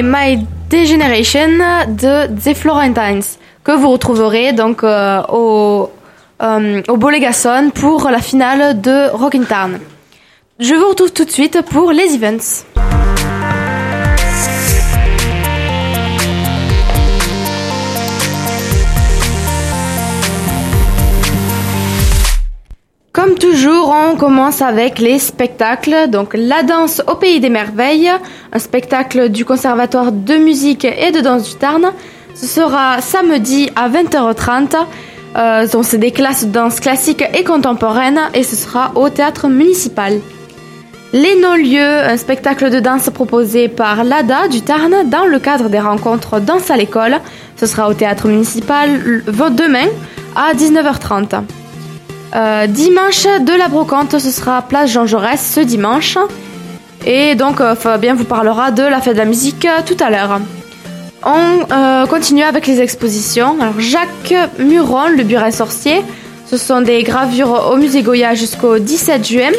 My 0.00 0.46
Degeneration 0.70 1.58
de 1.88 2.28
The 2.28 2.54
Florentines 2.54 3.22
que 3.62 3.72
vous 3.72 3.90
retrouverez 3.90 4.52
donc 4.52 4.82
euh, 4.84 5.22
au, 5.28 5.90
euh, 6.42 6.82
au 6.88 6.96
Bolégason 6.96 7.70
pour 7.74 8.08
la 8.08 8.20
finale 8.20 8.80
de 8.80 9.10
Rockin' 9.10 9.44
Town. 9.44 9.78
Je 10.58 10.74
vous 10.74 10.88
retrouve 10.88 11.12
tout 11.12 11.24
de 11.24 11.30
suite 11.30 11.60
pour 11.62 11.92
les 11.92 12.14
events. 12.14 12.64
Comme 23.22 23.38
toujours, 23.38 23.94
on 23.96 24.16
commence 24.16 24.62
avec 24.62 24.98
les 24.98 25.20
spectacles. 25.20 26.08
Donc, 26.10 26.30
la 26.34 26.64
danse 26.64 27.00
au 27.06 27.14
pays 27.14 27.38
des 27.38 27.50
merveilles, 27.50 28.10
un 28.52 28.58
spectacle 28.58 29.28
du 29.28 29.44
Conservatoire 29.44 30.10
de 30.10 30.34
musique 30.34 30.84
et 30.84 31.12
de 31.12 31.20
danse 31.20 31.48
du 31.48 31.54
Tarn. 31.54 31.92
Ce 32.34 32.46
sera 32.46 33.00
samedi 33.00 33.70
à 33.76 33.88
20h30. 33.88 34.74
Euh, 35.36 35.68
donc, 35.68 35.84
c'est 35.84 35.98
des 35.98 36.10
classes 36.10 36.46
de 36.46 36.50
danse 36.50 36.80
classique 36.80 37.22
et 37.32 37.44
contemporaine 37.44 38.18
et 38.34 38.42
ce 38.42 38.56
sera 38.56 38.90
au 38.96 39.08
théâtre 39.08 39.46
municipal. 39.46 40.18
Les 41.12 41.40
non-lieux, 41.40 42.00
un 42.00 42.16
spectacle 42.16 42.70
de 42.70 42.80
danse 42.80 43.08
proposé 43.10 43.68
par 43.68 44.02
l'ADA 44.02 44.48
du 44.48 44.62
Tarn 44.62 45.08
dans 45.08 45.26
le 45.26 45.38
cadre 45.38 45.68
des 45.68 45.78
rencontres 45.78 46.40
Danse 46.40 46.72
à 46.72 46.76
l'école. 46.76 47.20
Ce 47.56 47.66
sera 47.66 47.88
au 47.88 47.94
théâtre 47.94 48.26
municipal 48.26 49.22
demain 49.28 49.86
à 50.34 50.54
19h30. 50.54 51.61
Euh, 52.34 52.66
dimanche 52.66 53.24
de 53.24 53.52
la 53.58 53.68
brocante, 53.68 54.18
ce 54.18 54.30
sera 54.30 54.62
place 54.62 54.90
Jean 54.90 55.06
Jaurès 55.06 55.38
ce 55.38 55.60
dimanche. 55.60 56.16
Et 57.04 57.34
donc 57.34 57.60
euh, 57.60 57.74
Fabien 57.74 58.14
vous 58.14 58.24
parlera 58.24 58.70
de 58.70 58.82
la 58.82 59.00
fête 59.00 59.14
de 59.14 59.18
la 59.18 59.26
musique 59.26 59.66
euh, 59.66 59.80
tout 59.84 59.96
à 60.02 60.08
l'heure. 60.08 60.40
On 61.24 62.06
continue 62.08 62.42
avec 62.42 62.66
les 62.66 62.80
expositions. 62.80 63.56
Alors 63.60 63.78
Jacques 63.78 64.34
Muron, 64.58 65.08
le 65.16 65.22
burin 65.22 65.52
sorcier, 65.52 66.02
ce 66.46 66.56
sont 66.56 66.80
des 66.80 67.04
gravures 67.04 67.70
au 67.72 67.76
musée 67.76 68.02
Goya 68.02 68.34
jusqu'au 68.34 68.78
17 68.78 69.24
juin. 69.24 69.52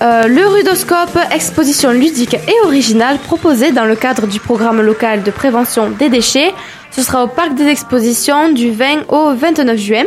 Le 0.00 0.46
Rudoscope, 0.46 1.18
exposition 1.32 1.90
ludique 1.90 2.32
et 2.32 2.66
originale 2.66 3.18
proposée 3.18 3.72
dans 3.72 3.84
le 3.84 3.94
cadre 3.94 4.26
du 4.26 4.40
programme 4.40 4.80
local 4.80 5.22
de 5.22 5.30
prévention 5.30 5.90
des 5.90 6.08
déchets. 6.08 6.54
Ce 6.90 7.02
sera 7.02 7.24
au 7.24 7.28
parc 7.28 7.54
des 7.54 7.66
expositions 7.66 8.50
du 8.50 8.70
20 8.70 9.10
au 9.10 9.34
29 9.34 9.76
juin. 9.76 10.04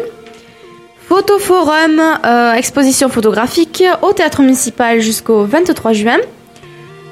Photoforum, 1.07 2.01
euh, 2.25 2.53
exposition 2.53 3.07
photographique 3.09 3.83
au 4.01 4.11
théâtre 4.11 4.41
municipal 4.41 4.99
jusqu'au 4.99 5.45
23 5.45 5.93
juin. 5.93 6.17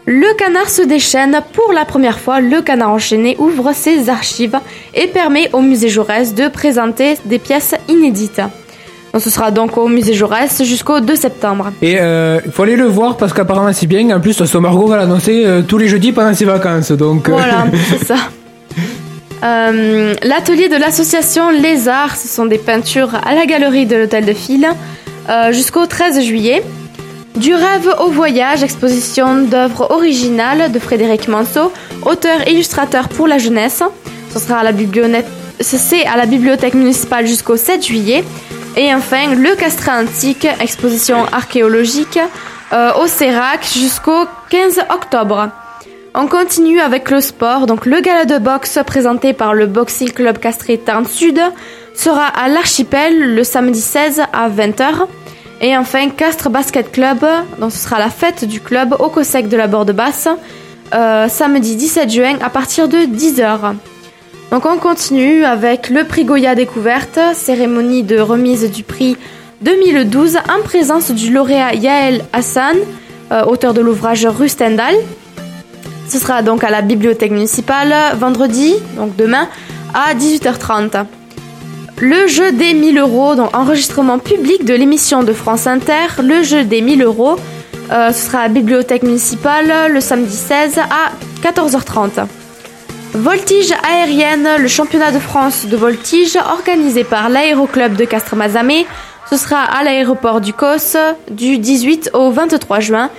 Le 0.06 0.36
canard 0.38 0.70
se 0.70 0.82
déchaîne. 0.82 1.40
Pour 1.54 1.72
la 1.74 1.86
première 1.86 2.20
fois, 2.20 2.40
le 2.42 2.62
canard 2.62 2.92
enchaîné 2.92 3.36
ouvre 3.40 3.72
ses 3.74 4.10
archives 4.10 4.60
et 4.94 5.08
permet 5.08 5.50
au 5.54 5.62
musée 5.62 5.90
Jaurès 5.90 6.36
de 6.36 6.48
présenter 6.48 7.18
des 7.26 7.40
pièces 7.40 7.74
inédites. 7.88 8.42
Donc, 9.14 9.22
ce 9.24 9.30
sera 9.30 9.50
donc 9.50 9.78
au 9.78 9.88
musée 9.88 10.14
Jaurès 10.14 10.62
jusqu'au 10.64 11.00
2 11.00 11.16
septembre. 11.16 11.72
Et 11.82 11.96
euh, 11.98 12.42
il 12.46 12.52
faut 12.52 12.64
aller 12.64 12.76
le 12.76 12.86
voir 12.86 13.16
parce 13.16 13.32
qu'apparemment 13.32 13.72
c'est 13.72 13.88
bien. 13.88 14.16
En 14.16 14.20
plus, 14.20 14.44
son 14.44 14.62
Margot 14.62 14.88
va 14.88 14.98
l'annoncer 14.98 15.44
euh, 15.46 15.62
tous 15.62 15.78
les 15.78 15.88
jeudis 15.88 16.12
pendant 16.12 16.34
ses 16.34 16.44
vacances. 16.46 16.92
Donc, 16.92 17.30
euh, 17.30 17.32
Voilà, 17.32 17.66
c'est 17.90 18.06
ça. 18.06 18.18
Euh, 19.46 20.16
L'atelier 20.24 20.70
de 20.70 20.76
l'association 20.76 21.52
Les 21.52 21.88
Arts, 21.88 22.16
ce 22.16 22.28
sont 22.28 22.46
des 22.46 22.58
peintures 22.58 23.14
à 23.26 23.36
la 23.36 23.46
galerie 23.46 23.86
de 23.86 23.96
l'hôtel 23.96 24.26
de 24.26 24.32
Ville 24.32 24.68
euh, 25.30 25.52
jusqu'au 25.52 25.86
13 25.86 26.22
juillet. 26.22 26.64
Du 27.36 27.54
rêve 27.54 27.94
au 28.00 28.10
voyage, 28.10 28.64
exposition 28.64 29.44
d'œuvres 29.44 29.92
originales 29.92 30.72
de 30.72 30.80
Frédéric 30.80 31.28
Manceau, 31.28 31.72
auteur 32.04 32.48
et 32.48 32.54
illustrateur 32.54 33.10
pour 33.10 33.28
la 33.28 33.38
jeunesse. 33.38 33.84
Ce 34.34 34.40
sera 34.40 34.60
à 34.60 34.64
la 34.64 34.72
bibliothèque, 34.72 35.26
c'est 35.60 36.06
à 36.06 36.16
la 36.16 36.26
bibliothèque 36.26 36.74
municipale 36.74 37.28
jusqu'au 37.28 37.58
7 37.58 37.86
juillet. 37.86 38.24
Et 38.78 38.94
enfin, 38.94 39.36
le 39.36 39.56
Castrat 39.56 40.02
antique, 40.02 40.48
exposition 40.60 41.26
archéologique 41.32 42.20
euh, 42.74 42.92
au 43.02 43.08
Sérac 43.08 43.66
jusqu'au 43.74 44.26
15 44.50 44.80
octobre. 44.90 45.50
On 46.18 46.28
continue 46.28 46.80
avec 46.80 47.12
le 47.12 47.20
sport. 47.20 47.66
Donc 47.66 47.86
le 47.86 48.00
gala 48.00 48.24
de 48.24 48.38
boxe 48.38 48.80
présenté 48.86 49.34
par 49.34 49.54
le 49.54 49.66
Boxing 49.66 50.12
Club 50.12 50.38
Castré 50.38 50.80
Sud 51.10 51.42
sera 51.94 52.26
à 52.26 52.48
l'Archipel 52.48 53.36
le 53.36 53.44
samedi 53.44 53.82
16 53.82 54.22
à 54.32 54.50
20h. 54.50 55.08
Et 55.60 55.76
enfin 55.76 56.10
Castres 56.10 56.50
Basket 56.50 56.90
Club, 56.90 57.18
donc 57.60 57.74
ce 57.74 57.80
sera 57.80 58.00
la 58.00 58.10
fête 58.10 58.46
du 58.46 58.62
club 58.62 58.96
au 59.00 59.10
Cossec 59.10 59.50
de 59.50 59.58
la 59.58 59.68
Borde 59.68 59.92
Basse, 59.92 60.30
euh, 60.94 61.28
samedi 61.28 61.76
17 61.76 62.10
juin 62.10 62.38
à 62.42 62.50
partir 62.50 62.88
de 62.88 63.00
10h. 63.00 63.74
Donc 64.52 64.66
on 64.66 64.78
continue 64.78 65.44
avec 65.44 65.90
le 65.90 66.06
prix 66.06 66.24
Goya 66.24 66.56
découverte, 66.56 67.20
cérémonie 67.34 68.04
de 68.04 68.20
remise 68.20 68.72
du 68.72 68.84
prix 68.84 69.18
2012 69.64 70.38
en 70.38 70.64
présence 70.64 71.12
du 71.12 71.34
lauréat 71.34 71.74
Yael 71.74 72.24
Hassan, 72.32 72.78
euh, 73.34 73.44
auteur 73.44 73.74
de 73.74 73.82
l'ouvrage 73.82 74.26
Rue 74.26 74.50
Stendhal. 74.50 74.96
Ce 76.08 76.20
sera 76.20 76.42
donc 76.42 76.64
à 76.64 76.70
la 76.70 76.82
bibliothèque 76.82 77.32
municipale 77.32 77.94
vendredi, 78.18 78.76
donc 78.96 79.16
demain, 79.16 79.48
à 79.94 80.14
18h30. 80.14 81.06
Le 81.98 82.28
jeu 82.28 82.52
des 82.52 82.74
1000 82.74 83.00
euros, 83.00 83.36
donc 83.36 83.56
enregistrement 83.56 84.20
public 84.20 84.66
de 84.66 84.74
l'émission 84.74 85.24
de 85.24 85.34
France 85.34 85.66
Inter, 85.66 86.22
le 86.22 86.44
jeu 86.44 86.66
des 86.66 86.82
1000 86.82 87.02
euros, 87.04 87.38
euh, 87.92 88.12
ce 88.12 88.26
sera 88.26 88.40
à 88.40 88.44
la 88.44 88.50
bibliothèque 88.50 89.04
municipale 89.04 89.92
le 89.92 90.02
samedi 90.02 90.36
16 90.36 90.80
à 90.80 91.12
14h30. 91.42 92.26
Voltige 93.14 93.74
aérienne, 93.90 94.48
le 94.60 94.68
championnat 94.68 95.12
de 95.12 95.20
France 95.20 95.68
de 95.68 95.78
voltige 95.78 96.36
organisé 96.36 97.06
par 97.06 97.30
l'aéroclub 97.30 97.96
de 97.96 98.04
Castres-Mazamet. 98.04 98.86
Ce 99.30 99.38
sera 99.38 99.62
à 99.62 99.84
l'aéroport 99.84 100.42
du 100.42 100.52
COS 100.52 100.98
du 101.32 101.58
18 101.58 102.12
au 102.14 102.30
23 102.32 102.80
juin. 102.82 103.10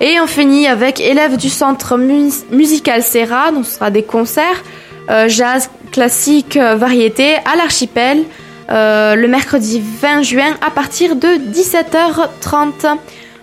Et 0.00 0.20
on 0.20 0.26
finit 0.26 0.66
avec 0.66 1.00
élèves 1.00 1.36
du 1.36 1.48
centre 1.48 1.96
mus- 1.96 2.44
musical 2.50 3.02
Serra, 3.02 3.52
donc 3.52 3.64
ce 3.64 3.74
sera 3.76 3.90
des 3.90 4.02
concerts, 4.02 4.62
euh, 5.10 5.28
jazz, 5.28 5.70
classique, 5.92 6.56
euh, 6.56 6.74
variété 6.74 7.34
à 7.36 7.56
l'archipel 7.56 8.24
euh, 8.70 9.14
le 9.14 9.28
mercredi 9.28 9.82
20 10.00 10.22
juin 10.22 10.56
à 10.66 10.70
partir 10.70 11.16
de 11.16 11.28
17h30. 11.52 12.96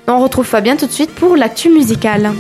On 0.08 0.20
retrouve 0.20 0.46
Fabien 0.46 0.76
tout 0.76 0.88
de 0.88 0.92
suite 0.92 1.12
pour 1.14 1.36
l'actu 1.38 1.70
musicale. 1.70 2.32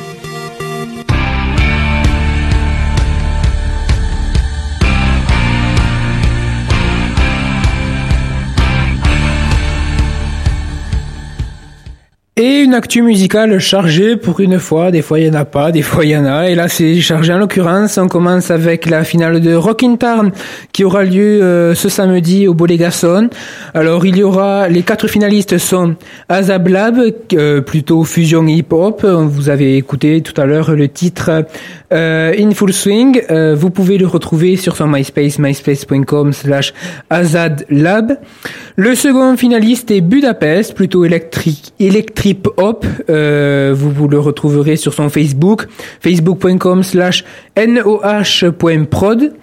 Et 12.38 12.62
une 12.62 12.74
actu 12.74 13.02
musicale 13.02 13.60
chargée 13.60 14.15
pour 14.15 14.39
une 14.39 14.58
fois, 14.58 14.89
des 14.89 15.02
fois 15.02 15.20
il 15.20 15.28
y 15.28 15.30
en 15.30 15.34
a 15.34 15.44
pas, 15.44 15.74
des 15.74 15.82
fois 15.82 16.06
il 16.06 16.12
y 16.12 16.17
en 16.17 16.24
a, 16.24 16.48
et 16.48 16.56
là 16.56 16.70
c'est 16.70 17.02
chargé 17.02 17.34
en 17.34 17.38
l'occurrence, 17.39 17.98
on 17.98 18.08
commence 18.08 18.52
avec 18.52 18.89
la 18.89 19.04
finale 19.04 19.41
de 19.41 19.54
Rockin' 19.54 19.98
Tarn 19.98 20.32
qui 20.72 20.86
aura 20.86 21.04
lieu 21.04 21.44
euh, 21.44 21.76
ce 21.76 21.89
samedi 21.89 22.48
au 22.48 22.54
Bolégason. 22.54 23.30
Alors 23.74 24.06
il 24.06 24.15
y 24.15 24.24
aura, 24.24 24.70
les 24.70 24.82
quatre 24.82 25.10
finalistes 25.10 25.58
sont 25.58 25.96
Azab 26.30 26.70
Lab, 26.70 27.02
euh, 27.34 27.60
plutôt 27.60 28.06
fusion 28.06 28.48
hip-hop, 28.48 29.04
vous 29.04 29.50
avez 29.50 29.76
écouté 29.76 30.22
tout 30.22 30.39
à 30.39 30.46
l'heure 30.46 30.72
le 30.72 30.88
titre 30.88 31.44
euh, 31.91 32.34
In 32.38 32.51
Full 32.51 32.73
Swing, 32.73 33.21
Euh, 33.30 33.56
vous 33.56 33.69
pouvez 33.69 33.97
le 33.97 34.08
retrouver 34.08 34.56
sur 34.56 34.75
son 34.75 34.88
MySpace, 34.88 35.39
myspace.com 35.39 36.34
slash 36.34 36.73
Azad 37.10 37.65
Lab. 37.69 38.17
Le 38.75 38.95
second 38.95 39.38
finaliste 39.38 39.91
est 39.91 40.01
Budapest, 40.01 40.73
plutôt 40.73 41.06
électrique, 41.06 41.73
electrip 41.80 42.47
hop. 42.58 42.86
Euh, 43.10 43.73
vous, 43.75 43.91
vous 43.91 44.08
le 44.08 44.19
retrouverez 44.19 44.75
sur 44.75 44.93
son 44.93 45.10
Facebook, 45.10 45.67
facebook.com 46.01 46.84
slash 46.84 47.23
noh.prod. 47.58 49.34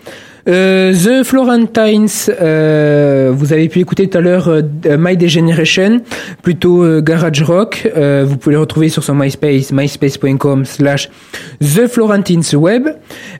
Euh, 0.48 0.94
The 0.94 1.24
Florentines, 1.24 2.08
euh, 2.40 3.30
vous 3.34 3.52
avez 3.52 3.68
pu 3.68 3.80
écouter 3.80 4.08
tout 4.08 4.16
à 4.16 4.20
l'heure 4.22 4.48
euh, 4.48 4.62
My 4.98 5.14
Degeneration, 5.14 6.00
plutôt 6.42 6.82
euh, 6.82 7.02
garage 7.02 7.42
rock. 7.42 7.86
Euh, 7.94 8.24
vous 8.26 8.38
pouvez 8.38 8.54
le 8.54 8.60
retrouver 8.60 8.88
sur 8.88 9.04
son 9.04 9.14
MySpace, 9.14 9.72
myspace.com 9.72 10.64
slash 10.64 11.10
The 11.60 11.86
Florentines 11.86 12.42
Web, 12.54 12.88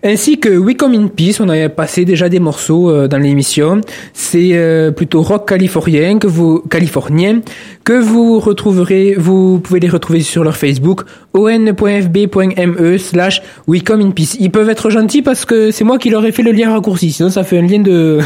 ainsi 0.05 0.39
que 0.39 0.51
We 0.51 0.77
Come 0.77 0.93
in 0.95 1.07
Peace. 1.09 1.41
On 1.41 1.49
avait 1.49 1.71
passé 1.71 2.05
déjà 2.05 2.29
des 2.29 2.41
morceaux 2.41 2.91
euh, 2.91 3.09
dans 3.09 3.19
l'émission. 3.19 3.81
C'est 4.13 4.93
plutôt 4.95 5.23
rock 5.23 5.49
californien 5.49 6.19
que 6.19 6.27
vous 6.27 6.61
californien 6.61 7.41
que 7.85 7.95
vous 7.95 8.39
retrouverez. 8.39 9.15
Vous 9.17 9.61
pouvez 9.61 9.81
les 9.81 9.89
retrouver 9.89 10.21
sur 10.21 10.45
leur 10.45 10.57
Facebook 10.57 11.03
on.fb.me 11.33 12.99
slash 12.99 13.43
We 13.67 13.83
Come 13.83 14.03
in 14.03 14.11
Peace. 14.11 14.37
Ils 14.41 14.51
peuvent 14.51 14.69
être 14.69 14.91
gentils 14.91 15.23
parce 15.23 15.45
que 15.47 15.71
c'est 15.71 15.85
moi 15.85 15.99
qui 15.99 16.11
leur 16.11 16.25
ai 16.27 16.33
fait 16.33 16.43
le 16.43 16.53
lien 16.53 16.71
raccourci. 16.73 16.98
Sinon, 16.99 17.31
ça 17.31 17.45
fait 17.45 17.59
un 17.59 17.67
lien 17.67 17.81
de 17.81 18.19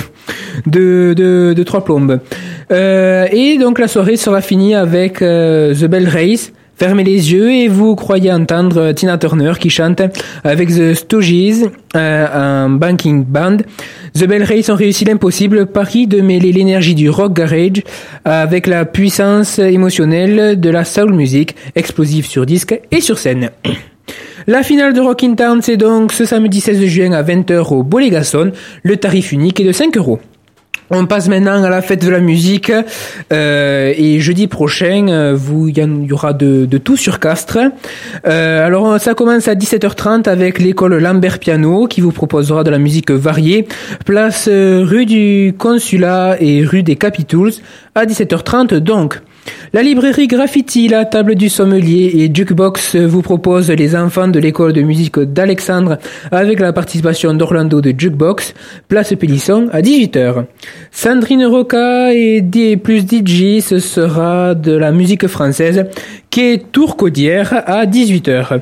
de 0.66 1.14
de, 1.16 1.54
de 1.54 1.62
trois 1.62 1.84
plombes. 1.84 2.18
Euh, 2.70 3.26
et 3.30 3.58
donc 3.58 3.78
la 3.78 3.88
soirée 3.88 4.16
sera 4.16 4.40
finie 4.40 4.74
avec 4.74 5.22
euh, 5.22 5.74
The 5.74 5.84
Bell 5.84 6.08
Race. 6.08 6.52
fermez 6.76 7.04
les 7.04 7.32
yeux 7.32 7.52
et 7.52 7.68
vous 7.68 7.94
croyez 7.94 8.32
entendre 8.32 8.92
Tina 8.92 9.18
Turner 9.18 9.52
qui 9.60 9.70
chante 9.70 10.00
avec 10.42 10.70
The 10.70 10.94
Stooges, 10.94 11.68
euh, 11.96 12.64
un 12.64 12.70
banking 12.70 13.24
band. 13.24 13.58
The 14.14 14.26
Bell 14.26 14.44
Race 14.44 14.68
ont 14.68 14.74
réussi 14.74 15.04
l'impossible 15.04 15.66
pari 15.66 16.06
de 16.06 16.20
mêler 16.20 16.52
l'énergie 16.52 16.94
du 16.94 17.10
rock 17.10 17.34
garage 17.34 17.82
avec 18.24 18.66
la 18.66 18.84
puissance 18.84 19.58
émotionnelle 19.58 20.58
de 20.58 20.70
la 20.70 20.84
soul 20.84 21.12
music, 21.12 21.54
explosive 21.74 22.26
sur 22.26 22.46
disque 22.46 22.78
et 22.90 23.00
sur 23.00 23.18
scène. 23.18 23.50
La 24.48 24.64
finale 24.64 24.92
de 24.92 25.00
Rockin' 25.00 25.36
Town, 25.36 25.62
c'est 25.62 25.76
donc 25.76 26.12
ce 26.12 26.24
samedi 26.24 26.60
16 26.60 26.84
juin 26.86 27.12
à 27.12 27.22
20h 27.22 27.72
au 27.72 27.84
Bolégason. 27.84 28.50
Le 28.82 28.96
tarif 28.96 29.30
unique 29.30 29.60
est 29.60 29.64
de 29.64 29.70
5 29.70 29.96
euros. 29.96 30.18
On 30.90 31.06
passe 31.06 31.28
maintenant 31.28 31.62
à 31.62 31.70
la 31.70 31.80
fête 31.80 32.04
de 32.04 32.10
la 32.10 32.18
musique 32.18 32.72
euh, 33.32 33.94
et 33.96 34.18
jeudi 34.18 34.46
prochain, 34.48 35.06
euh, 35.08 35.32
vous 35.34 35.68
il 35.68 35.78
y, 35.78 36.12
aura 36.12 36.32
de, 36.32 36.66
tout 36.78 36.96
sur 36.96 37.20
Castres. 37.20 37.70
Euh, 38.26 38.66
alors 38.66 39.00
ça 39.00 39.14
commence 39.14 39.48
à 39.48 39.54
17h30 39.54 40.28
avec 40.28 40.58
l'école 40.58 40.98
Lambert 40.98 41.38
Piano 41.38 41.86
qui 41.86 42.00
vous 42.00 42.12
proposera 42.12 42.64
de 42.64 42.70
la 42.70 42.78
musique 42.78 43.10
variée. 43.10 43.66
Place 44.04 44.48
rue 44.48 45.06
du 45.06 45.54
Consulat 45.56 46.36
et 46.40 46.64
rue 46.64 46.82
des 46.82 46.96
Capitouls 46.96 47.52
à 47.94 48.04
17h30 48.04 48.74
donc. 48.76 49.22
La 49.72 49.82
librairie 49.82 50.26
Graffiti, 50.26 50.86
la 50.86 51.06
table 51.06 51.34
du 51.34 51.48
sommelier 51.48 52.12
et 52.14 52.30
Jukebox 52.32 52.96
vous 52.96 53.22
propose 53.22 53.70
les 53.70 53.96
enfants 53.96 54.28
de 54.28 54.38
l'école 54.38 54.74
de 54.74 54.82
musique 54.82 55.18
d'Alexandre 55.18 55.98
avec 56.30 56.60
la 56.60 56.74
participation 56.74 57.32
d'Orlando 57.32 57.80
de 57.80 57.94
Jukebox, 57.96 58.52
place 58.88 59.14
Pélisson 59.14 59.68
à 59.72 59.80
18h. 59.80 60.44
Sandrine 60.90 61.46
Roca 61.46 62.12
et 62.12 62.42
D 62.42 62.76
plus 62.76 63.00
DJ, 63.00 63.60
ce 63.62 63.78
sera 63.78 64.54
de 64.54 64.72
la 64.72 64.92
musique 64.92 65.26
française 65.26 65.86
qui 66.28 66.40
est 66.42 66.70
Tourcaudière 66.70 67.62
à 67.66 67.86
18h. 67.86 68.60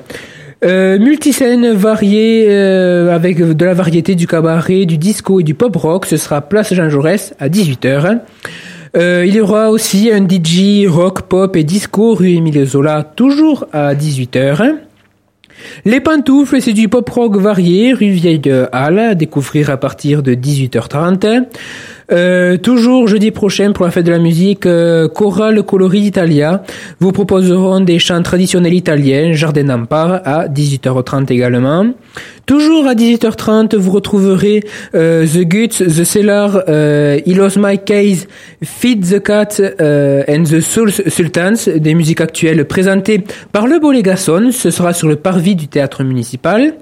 Euh, 0.62 0.98
multiscène 0.98 1.72
variée 1.72 2.46
euh, 2.50 3.14
avec 3.14 3.40
de 3.40 3.64
la 3.64 3.72
variété 3.72 4.14
du 4.14 4.26
cabaret, 4.26 4.84
du 4.84 4.98
disco 4.98 5.40
et 5.40 5.42
du 5.42 5.54
pop 5.54 5.74
rock, 5.74 6.04
ce 6.06 6.18
sera 6.18 6.42
place 6.42 6.74
Jean 6.74 6.90
Jaurès 6.90 7.34
à 7.40 7.48
18h. 7.48 8.20
Euh, 8.96 9.24
il 9.26 9.34
y 9.34 9.40
aura 9.40 9.70
aussi 9.70 10.10
un 10.10 10.26
DJ 10.26 10.86
rock, 10.88 11.22
pop 11.22 11.54
et 11.54 11.62
disco 11.62 12.14
rue 12.14 12.30
Émile 12.30 12.64
Zola, 12.66 13.04
toujours 13.04 13.66
à 13.72 13.94
18h. 13.94 14.74
Les 15.84 16.00
pantoufles, 16.00 16.60
c'est 16.60 16.72
du 16.72 16.88
pop 16.88 17.08
rock 17.08 17.36
varié, 17.36 17.92
rue 17.92 18.10
Vieille 18.10 18.38
de 18.38 18.66
Halle, 18.72 18.98
à 18.98 19.14
découvrir 19.14 19.70
à 19.70 19.76
partir 19.76 20.22
de 20.22 20.34
18h30. 20.34 21.44
Euh, 22.12 22.56
toujours 22.56 23.06
jeudi 23.06 23.30
prochain 23.30 23.72
pour 23.72 23.84
la 23.84 23.90
fête 23.90 24.04
de 24.04 24.10
la 24.10 24.18
musique, 24.18 24.66
euh, 24.66 25.08
Chorale 25.08 25.62
Colori 25.62 26.00
d'Italia 26.00 26.62
vous 26.98 27.12
proposeront 27.12 27.80
des 27.80 27.98
chants 27.98 28.22
traditionnels 28.22 28.74
italiens, 28.74 29.32
Jardin 29.32 29.64
d'Empare 29.64 30.20
à 30.24 30.48
18h30 30.48 31.30
également. 31.30 31.86
Toujours 32.46 32.88
à 32.88 32.94
18h30, 32.94 33.76
vous 33.76 33.92
retrouverez 33.92 34.64
euh, 34.96 35.24
The 35.24 35.44
Guts, 35.44 35.84
The 35.84 36.02
Cellar, 36.02 36.64
euh, 36.68 37.20
He 37.24 37.36
Lost 37.36 37.58
My 37.60 37.78
Case, 37.78 38.26
Feed 38.64 39.06
the 39.06 39.22
Cat 39.22 39.60
euh, 39.60 40.24
and 40.26 40.42
the 40.42 40.60
Soul 40.60 40.90
Sultans, 40.90 41.70
des 41.76 41.94
musiques 41.94 42.20
actuelles 42.20 42.64
présentées 42.64 43.22
par 43.52 43.68
le 43.68 43.78
Bolégason. 43.78 44.50
Ce 44.50 44.72
sera 44.72 44.92
sur 44.92 45.06
le 45.06 45.14
parvis 45.14 45.54
du 45.54 45.68
théâtre 45.68 46.02
municipal. 46.02 46.74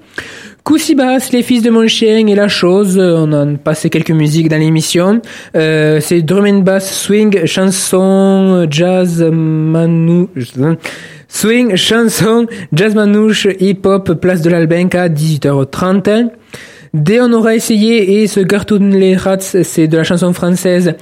Coussibas, 0.69 1.31
Les 1.33 1.43
Fils 1.43 1.63
de 1.63 1.71
mon 1.71 1.89
chien 1.89 2.27
et 2.27 2.35
La 2.35 2.47
Chose, 2.47 2.99
on 2.99 3.33
a 3.33 3.47
passé 3.57 3.89
quelques 3.89 4.11
musiques 4.11 4.51
dans 4.51 4.59
l'émission. 4.59 5.23
Euh, 5.57 5.99
c'est 6.03 6.21
drum 6.21 6.45
and 6.45 6.59
bass, 6.59 6.93
swing, 6.93 7.47
chanson, 7.47 8.67
jazz, 8.69 9.23
manou... 9.23 10.29
Swing, 11.27 11.75
chanson, 11.75 12.47
jazz 12.75 12.95
manouche, 12.95 13.49
hip-hop, 13.59 14.21
place 14.21 14.43
de 14.43 14.51
l'Albenca, 14.51 15.05
à 15.05 15.09
18h30. 15.09 16.33
Dès 16.93 17.23
on 17.23 17.33
aura 17.33 17.55
essayé 17.55 18.21
et 18.21 18.27
ce 18.27 18.41
Gartoun 18.41 18.95
les 18.95 19.17
Rats, 19.17 19.39
c'est 19.41 19.89
de 19.89 19.97
la 19.97 20.05
chanson 20.05 20.35
française. 20.35 20.97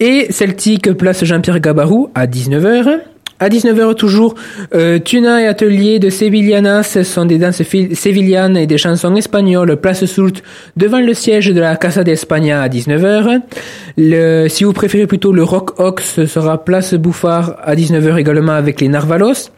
Et 0.00 0.32
Celtic, 0.32 0.94
place 0.94 1.24
Jean-Pierre 1.24 1.60
Gabarou, 1.60 2.08
à 2.16 2.26
19h. 2.26 2.98
À 3.42 3.48
19h 3.48 3.96
toujours, 3.96 4.36
euh, 4.72 5.00
Tuna 5.00 5.42
et 5.42 5.48
Atelier 5.48 5.98
de 5.98 6.10
Sevillanas 6.10 6.84
ce 6.84 7.02
sont 7.02 7.24
des 7.24 7.38
danses 7.38 7.60
sévillanes 7.60 8.56
et 8.56 8.68
des 8.68 8.78
chansons 8.78 9.16
espagnoles, 9.16 9.78
place 9.78 10.04
Soult, 10.04 10.44
devant 10.76 11.00
le 11.00 11.12
siège 11.12 11.48
de 11.48 11.58
la 11.58 11.74
Casa 11.74 12.04
de 12.04 12.12
España 12.12 12.62
à 12.62 12.68
19h. 12.68 13.40
Le, 13.98 14.46
si 14.46 14.62
vous 14.62 14.72
préférez 14.72 15.08
plutôt 15.08 15.32
le 15.32 15.42
Rock 15.42 15.80
Ox, 15.80 16.04
ce 16.04 16.26
sera 16.26 16.64
place 16.64 16.94
Bouffard 16.94 17.56
à 17.64 17.74
19h 17.74 18.16
également 18.16 18.52
avec 18.52 18.80
les 18.80 18.86
Narvalos. 18.86 19.50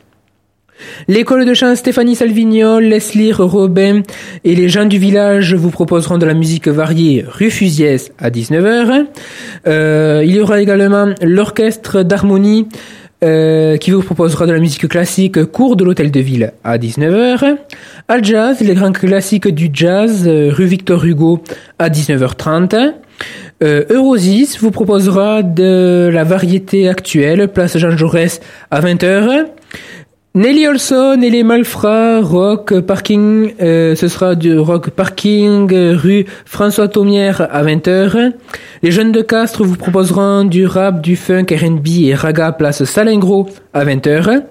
L'école 1.06 1.44
de 1.44 1.52
chant 1.52 1.76
Stéphanie 1.76 2.16
Salvignol, 2.16 2.84
Leslie 2.84 3.32
Robin 3.32 4.00
et 4.44 4.54
les 4.54 4.70
gens 4.70 4.86
du 4.86 4.98
village 4.98 5.54
vous 5.54 5.70
proposeront 5.70 6.16
de 6.16 6.24
la 6.24 6.34
musique 6.34 6.68
variée 6.68 7.24
rue 7.28 7.50
Fusiès 7.50 8.12
à 8.18 8.30
19h. 8.30 9.06
Euh, 9.66 10.22
il 10.24 10.34
y 10.34 10.40
aura 10.40 10.60
également 10.60 11.14
l'orchestre 11.20 12.02
d'harmonie 12.02 12.66
euh, 13.24 13.78
qui 13.78 13.90
vous 13.90 14.02
proposera 14.02 14.46
de 14.46 14.52
la 14.52 14.58
musique 14.58 14.86
classique 14.86 15.44
cours 15.46 15.76
de 15.76 15.84
l'hôtel 15.84 16.10
de 16.10 16.20
ville 16.20 16.52
à 16.62 16.76
19h. 16.76 17.56
Al 18.06 18.22
Jazz, 18.22 18.60
les 18.60 18.74
grands 18.74 18.92
classiques 18.92 19.48
du 19.48 19.70
jazz, 19.72 20.24
euh, 20.26 20.50
rue 20.52 20.66
Victor 20.66 21.02
Hugo 21.02 21.42
à 21.78 21.88
19h30. 21.88 22.92
Euh, 23.62 23.84
Eurosis 23.88 24.58
vous 24.60 24.70
proposera 24.70 25.42
de 25.42 26.10
la 26.12 26.22
variété 26.22 26.86
actuelle, 26.86 27.48
place 27.48 27.78
Jean 27.78 27.96
Jaurès 27.96 28.40
à 28.70 28.82
20h. 28.82 29.46
Nelly 30.36 30.66
Olson 30.66 31.20
et 31.22 31.30
les 31.30 31.44
Malfrats, 31.44 32.20
rock 32.20 32.80
parking, 32.80 33.52
euh, 33.62 33.94
ce 33.94 34.08
sera 34.08 34.34
du 34.34 34.58
rock 34.58 34.90
parking 34.90 35.72
rue 35.94 36.26
François 36.44 36.88
Thomière 36.88 37.46
à 37.52 37.62
20h. 37.62 38.32
Les 38.82 38.90
jeunes 38.90 39.12
de 39.12 39.22
Castres 39.22 39.62
vous 39.62 39.76
proposeront 39.76 40.42
du 40.42 40.66
rap, 40.66 41.00
du 41.00 41.14
funk, 41.14 41.46
R&B 41.52 41.86
et 42.06 42.16
raga 42.16 42.50
place 42.50 42.82
Salingro 42.82 43.46
à 43.72 43.84
20h. 43.84 44.42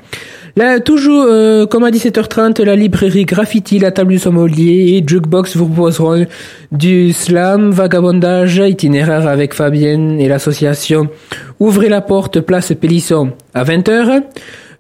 Là, 0.56 0.80
toujours, 0.80 1.26
euh, 1.28 1.66
comme 1.66 1.84
à 1.84 1.92
17h30, 1.92 2.62
la 2.62 2.78
librairie 2.78 3.26
Graffiti, 3.26 3.78
la 3.78 3.92
table 3.92 4.14
du 4.14 4.20
sommelier 4.20 4.96
et 4.96 5.04
Jukebox 5.06 5.58
vous 5.58 5.68
proposeront 5.68 6.26
du 6.72 7.12
slam, 7.12 7.72
vagabondage, 7.72 8.56
itinéraire 8.56 9.28
avec 9.28 9.54
Fabienne 9.54 10.18
et 10.18 10.30
l'association 10.30 11.10
Ouvrez 11.60 11.90
la 11.90 12.00
porte, 12.00 12.40
place 12.40 12.72
Pélisson 12.80 13.32
à 13.54 13.66
20h. 13.66 14.22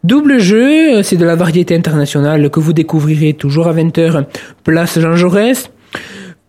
Double 0.04 0.38
jeu, 0.38 1.01
c'est 1.01 1.16
de 1.16 1.24
la 1.24 1.38
variété 1.38 1.76
internationale 1.76 2.49
que 2.49 2.60
vous 2.60 2.74
découvrirez 2.74 3.34
toujours 3.34 3.68
à 3.68 3.74
20h, 3.74 4.26
place 4.66 4.99
Jean 4.99 5.16
Jaurès. 5.16 5.72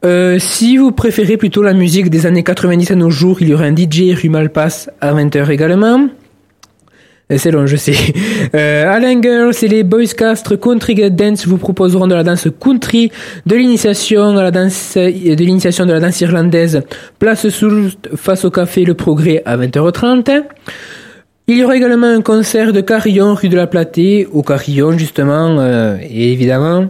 Euh, 0.05 0.40
si 0.40 0.76
vous 0.76 0.90
préférez 0.90 1.36
plutôt 1.36 1.62
la 1.62 1.72
musique 1.72 2.11
des 2.11 2.26
années 2.26 2.42
90 2.42 2.90
à 2.90 2.94
nos 2.96 3.11
jours, 3.11 3.38
il 3.40 3.50
y 3.50 3.55
aura 3.55 3.64
un 3.64 3.74
DJ 3.74 4.12
rue 4.20 4.28
Malpasse 4.28 4.90
à 5.00 5.14
20h 5.14 5.50
également. 5.50 6.09
Euh, 7.30 7.36
C'est 7.38 7.52
long, 7.52 7.66
je 7.66 7.76
sais. 7.76 7.94
Euh, 8.55 8.92
Alain 8.92 9.20
Girls 9.22 9.55
et 9.62 9.68
les 9.68 9.82
Boys 9.84 10.12
Castres 10.16 10.61
Country 10.61 11.11
Dance 11.11 11.46
vous 11.46 11.57
proposeront 11.57 12.07
de 12.07 12.14
la 12.14 12.22
danse 12.22 12.48
country, 12.61 13.11
de 13.46 13.57
l'initiation 13.57 14.36
à 14.36 14.42
la 14.42 14.50
danse, 14.50 14.94
de 14.96 15.44
l'initiation 15.44 15.86
de 15.86 15.92
la 15.92 16.00
danse 16.00 16.20
irlandaise. 16.20 16.82
Place 17.18 17.48
Soult 17.48 17.96
face 18.16 18.44
au 18.44 18.50
café 18.50 18.84
Le 18.84 18.94
Progrès 18.94 19.42
à 19.46 19.57
20h30. 19.57 20.42
Il 21.47 21.59
y 21.59 21.62
aura 21.62 21.76
également 21.76 22.07
un 22.07 22.22
concert 22.22 22.72
de 22.72 22.80
carillon 22.80 23.34
rue 23.34 23.51
de 23.51 23.57
la 23.57 23.66
Platée, 23.66 24.26
au 24.32 24.42
carillon 24.42 24.97
justement, 24.97 25.59
euh, 25.59 25.99
et 26.01 26.32
évidemment, 26.32 26.86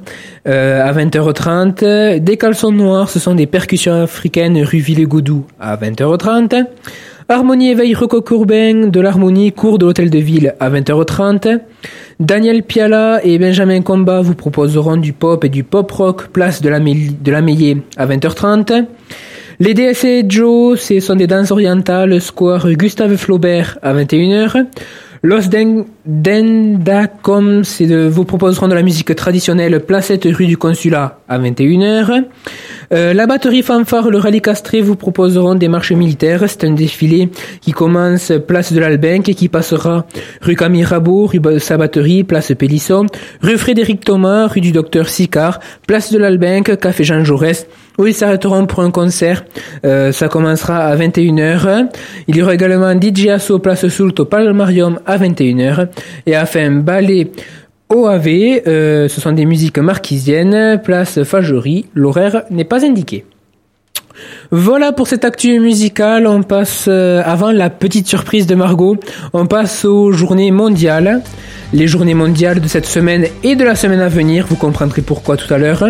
euh, 0.46 0.80
à 0.80 0.92
20h30. 0.92 2.20
Des 2.20 2.36
caleçons 2.36 2.70
noirs, 2.70 3.10
ce 3.10 3.18
sont 3.18 3.34
des 3.34 3.48
percussions 3.48 4.04
africaines 4.04 4.62
rue 4.62 4.78
Villegoudou 4.78 5.44
à 5.58 5.76
20h30. 5.76 6.66
Harmonie 7.28 7.70
éveil 7.70 7.94
Rococo 7.94 8.22
Courbain 8.22 8.86
de 8.86 9.00
l'harmonie 9.00 9.50
cours 9.50 9.78
de 9.78 9.86
l'hôtel 9.86 10.08
de 10.08 10.20
ville 10.20 10.54
à 10.60 10.70
20h30. 10.70 11.58
Daniel 12.20 12.62
Piala 12.62 13.24
et 13.24 13.40
Benjamin 13.40 13.80
Combat 13.82 14.20
vous 14.20 14.36
proposeront 14.36 14.98
du 14.98 15.12
pop 15.12 15.44
et 15.44 15.48
du 15.48 15.64
pop 15.64 15.90
rock 15.90 16.28
place 16.28 16.62
de 16.62 16.68
la, 16.68 16.78
de 16.78 17.30
la 17.32 17.40
Meillée 17.40 17.78
à 17.96 18.06
20h30. 18.06 18.84
Les 19.60 19.74
DSC 19.74 20.24
Joe, 20.28 20.80
ce 20.80 21.00
sont 21.00 21.14
des 21.16 21.26
danses 21.26 21.50
orientales, 21.50 22.20
square 22.20 22.68
Gustave 22.72 23.16
Flaubert 23.16 23.78
à 23.82 23.94
21h. 23.94 24.66
Los 25.22 25.48
Den- 25.48 25.86
Dendacom, 26.04 27.62
de, 27.80 28.06
vous 28.08 28.24
proposeront 28.26 28.68
de 28.68 28.74
la 28.74 28.82
musique 28.82 29.14
traditionnelle, 29.16 29.80
placette 29.80 30.24
rue 30.30 30.46
du 30.46 30.58
Consulat 30.58 31.20
à 31.28 31.38
21h. 31.38 32.24
Euh, 32.92 33.14
la 33.14 33.26
batterie 33.26 33.62
fanfare 33.62 34.10
le 34.10 34.18
rallye 34.18 34.42
castré 34.42 34.82
vous 34.82 34.96
proposeront 34.96 35.54
des 35.54 35.68
marches 35.68 35.92
militaires. 35.92 36.44
C'est 36.48 36.64
un 36.64 36.72
défilé 36.72 37.30
qui 37.62 37.72
commence 37.72 38.32
place 38.46 38.72
de 38.74 38.80
l'Albenque 38.80 39.30
et 39.30 39.34
qui 39.34 39.48
passera 39.48 40.04
rue 40.42 40.56
Camille 40.56 40.84
Rabot, 40.84 41.24
rue 41.26 41.40
Ba- 41.40 41.58
sa 41.58 41.78
batterie, 41.78 42.22
place 42.24 42.52
Pélisson, 42.58 43.06
rue 43.40 43.56
Frédéric 43.56 44.04
Thomas, 44.04 44.48
rue 44.48 44.60
du 44.60 44.72
docteur 44.72 45.08
Sicard, 45.08 45.60
place 45.86 46.12
de 46.12 46.18
l'Albenque, 46.18 46.78
café 46.78 47.02
Jean 47.02 47.24
Jaurès, 47.24 47.66
où 47.98 48.06
ils 48.06 48.14
s'arrêteront 48.14 48.66
pour 48.66 48.80
un 48.80 48.90
concert. 48.90 49.44
Euh, 49.84 50.12
ça 50.12 50.28
commencera 50.28 50.78
à 50.78 50.96
21h. 50.96 51.88
Il 52.28 52.36
y 52.36 52.42
aura 52.42 52.54
également 52.54 52.92
DJ 52.98 53.28
Asso 53.28 53.58
place 53.58 53.88
Soult 53.88 54.14
au 54.18 54.24
Palmarium 54.24 54.98
à 55.06 55.18
21h. 55.18 55.88
Et 56.26 56.36
enfin, 56.36 56.70
ballet 56.70 57.30
OAV, 57.90 58.62
euh, 58.66 59.08
ce 59.08 59.20
sont 59.20 59.32
des 59.32 59.44
musiques 59.44 59.78
marquisiennes, 59.78 60.80
place 60.82 61.22
Fagerie, 61.22 61.86
l'horaire 61.94 62.44
n'est 62.50 62.64
pas 62.64 62.84
indiqué. 62.84 63.24
Voilà 64.50 64.92
pour 64.92 65.08
cette 65.08 65.24
actu 65.24 65.58
musicale, 65.58 66.26
on 66.26 66.42
passe, 66.42 66.84
euh, 66.88 67.22
avant 67.24 67.50
la 67.50 67.70
petite 67.70 68.06
surprise 68.06 68.46
de 68.46 68.54
Margot, 68.54 68.96
on 69.32 69.46
passe 69.46 69.84
aux 69.84 70.12
journées 70.12 70.50
mondiales. 70.50 71.22
Les 71.72 71.88
journées 71.88 72.14
mondiales 72.14 72.60
de 72.60 72.68
cette 72.68 72.86
semaine 72.86 73.26
et 73.42 73.56
de 73.56 73.64
la 73.64 73.74
semaine 73.74 74.00
à 74.00 74.08
venir, 74.08 74.46
vous 74.48 74.54
comprendrez 74.54 75.02
pourquoi 75.02 75.36
tout 75.36 75.52
à 75.52 75.58
l'heure. 75.58 75.84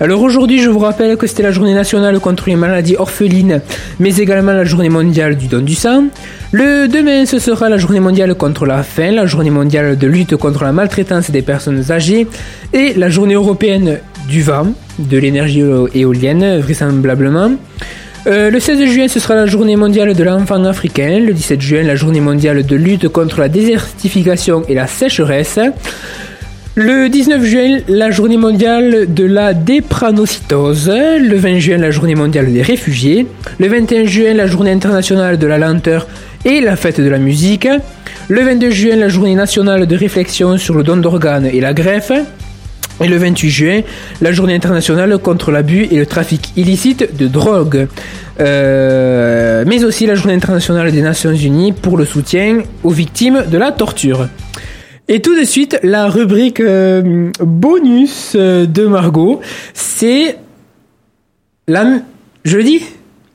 Alors 0.00 0.20
aujourd'hui, 0.20 0.60
je 0.60 0.68
vous 0.68 0.80
rappelle 0.80 1.16
que 1.16 1.26
c'était 1.26 1.44
la 1.44 1.52
journée 1.52 1.72
nationale 1.72 2.18
contre 2.18 2.48
les 2.48 2.56
maladies 2.56 2.96
orphelines, 2.98 3.62
mais 4.00 4.16
également 4.16 4.52
la 4.52 4.64
journée 4.64 4.90
mondiale 4.90 5.36
du 5.36 5.46
don 5.46 5.60
du 5.60 5.74
sang. 5.74 6.04
Le 6.52 6.88
demain, 6.88 7.24
ce 7.26 7.38
sera 7.38 7.68
la 7.68 7.78
journée 7.78 8.00
mondiale 8.00 8.34
contre 8.34 8.66
la 8.66 8.82
faim, 8.82 9.12
la 9.12 9.26
journée 9.26 9.50
mondiale 9.50 9.96
de 9.96 10.06
lutte 10.08 10.36
contre 10.36 10.64
la 10.64 10.72
maltraitance 10.72 11.30
des 11.30 11.42
personnes 11.42 11.90
âgées 11.90 12.26
et 12.72 12.92
la 12.94 13.08
journée 13.08 13.34
européenne 13.34 14.00
du 14.28 14.42
vent, 14.42 14.68
de 14.98 15.18
l'énergie 15.18 15.62
éolienne, 15.94 16.58
vraisemblablement. 16.58 17.52
Euh, 18.26 18.50
le 18.50 18.60
16 18.60 18.84
juin, 18.84 19.08
ce 19.08 19.18
sera 19.18 19.34
la 19.34 19.46
journée 19.46 19.76
mondiale 19.76 20.14
de 20.14 20.22
l'enfant 20.22 20.62
africain. 20.64 21.20
Le 21.20 21.32
17 21.32 21.60
juin, 21.60 21.82
la 21.82 21.96
journée 21.96 22.20
mondiale 22.20 22.66
de 22.66 22.76
lutte 22.76 23.08
contre 23.08 23.40
la 23.40 23.48
désertification 23.48 24.62
et 24.68 24.74
la 24.74 24.86
sécheresse. 24.86 25.58
Le 26.74 27.08
19 27.08 27.44
juin, 27.44 27.78
la 27.88 28.10
journée 28.10 28.36
mondiale 28.36 29.12
de 29.12 29.24
la 29.24 29.54
dépranocytose. 29.54 30.88
Le 30.90 31.34
20 31.34 31.58
juin, 31.60 31.78
la 31.78 31.90
journée 31.90 32.14
mondiale 32.14 32.52
des 32.52 32.62
réfugiés. 32.62 33.26
Le 33.58 33.68
21 33.68 34.04
juin, 34.04 34.34
la 34.34 34.46
journée 34.46 34.72
internationale 34.72 35.38
de 35.38 35.46
la 35.46 35.56
lenteur 35.56 36.06
et 36.44 36.60
la 36.60 36.76
fête 36.76 37.00
de 37.00 37.08
la 37.08 37.18
musique. 37.18 37.68
Le 38.28 38.42
22 38.42 38.70
juin, 38.70 38.96
la 38.96 39.08
journée 39.08 39.34
nationale 39.34 39.86
de 39.86 39.96
réflexion 39.96 40.58
sur 40.58 40.74
le 40.74 40.82
don 40.82 40.98
d'organes 40.98 41.46
et 41.46 41.60
la 41.60 41.72
greffe. 41.72 42.12
Et 43.02 43.08
le 43.08 43.16
28 43.16 43.50
juin, 43.50 43.80
la 44.20 44.30
journée 44.32 44.54
internationale 44.54 45.16
contre 45.18 45.50
l'abus 45.50 45.88
et 45.90 45.96
le 45.96 46.06
trafic 46.06 46.52
illicite 46.56 47.16
de 47.16 47.28
drogue. 47.28 47.88
Euh, 48.40 49.64
mais 49.66 49.84
aussi 49.84 50.06
la 50.06 50.14
journée 50.14 50.34
internationale 50.34 50.92
des 50.92 51.02
Nations 51.02 51.32
Unies 51.32 51.72
pour 51.72 51.96
le 51.96 52.04
soutien 52.04 52.62
aux 52.82 52.90
victimes 52.90 53.44
de 53.50 53.58
la 53.58 53.72
torture. 53.72 54.28
Et 55.08 55.20
tout 55.20 55.38
de 55.38 55.44
suite, 55.44 55.78
la 55.82 56.08
rubrique 56.08 56.60
euh, 56.60 57.30
bonus 57.40 58.34
euh, 58.36 58.66
de 58.66 58.86
Margot, 58.86 59.40
c'est 59.74 60.36
la... 61.66 61.84
Je 62.44 62.56
le 62.56 62.62
dis? 62.62 62.82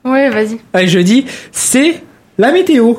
Oui, 0.06 0.30
vas-y. 0.30 0.60
Allez, 0.74 0.88
je 0.88 1.00
le 1.00 1.04
dis, 1.04 1.26
c'est 1.52 2.02
la 2.38 2.52
météo. 2.52 2.94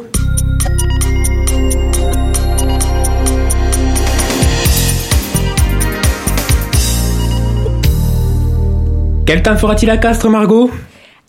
Quel 9.27 9.43
temps 9.43 9.57
fera-t-il 9.57 9.91
à 9.91 9.97
Castres, 9.97 10.29
Margot? 10.29 10.70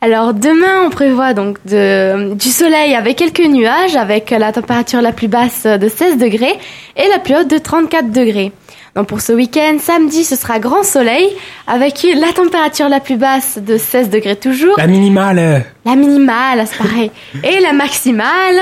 Alors 0.02 0.34
demain, 0.34 0.84
on 0.86 0.90
prévoit 0.92 1.34
donc 1.34 1.58
de, 1.66 2.34
du 2.36 2.50
soleil 2.50 2.94
avec 2.94 3.16
quelques 3.18 3.40
nuages, 3.48 3.96
avec 3.96 4.30
la 4.30 4.52
température 4.52 5.02
la 5.02 5.12
plus 5.12 5.28
basse 5.28 5.66
de 5.66 5.90
16 5.90 6.18
degrés 6.18 6.54
et 6.96 7.08
la 7.12 7.18
plus 7.18 7.36
haute 7.36 7.48
de 7.50 7.58
34 7.58 8.12
degrés. 8.12 8.52
Donc 8.96 9.08
pour 9.08 9.22
ce 9.22 9.34
week-end, 9.34 9.78
samedi, 9.80 10.24
ce 10.24 10.36
sera 10.36 10.60
grand 10.60 10.84
soleil 10.84 11.28
avec 11.68 12.06
la 12.16 12.32
température 12.34 12.90
la 12.90 13.00
plus 13.00 13.16
basse 13.18 13.58
de 13.60 13.78
16 13.78 14.10
degrés 14.12 14.36
toujours, 14.36 14.76
La 14.78 14.86
minimale. 14.88 15.66
la 15.86 15.96
minimale, 15.96 16.64
c'est 16.66 16.78
pareil, 16.78 17.12
et 17.44 17.60
la 17.60 17.74
maximale 17.74 18.60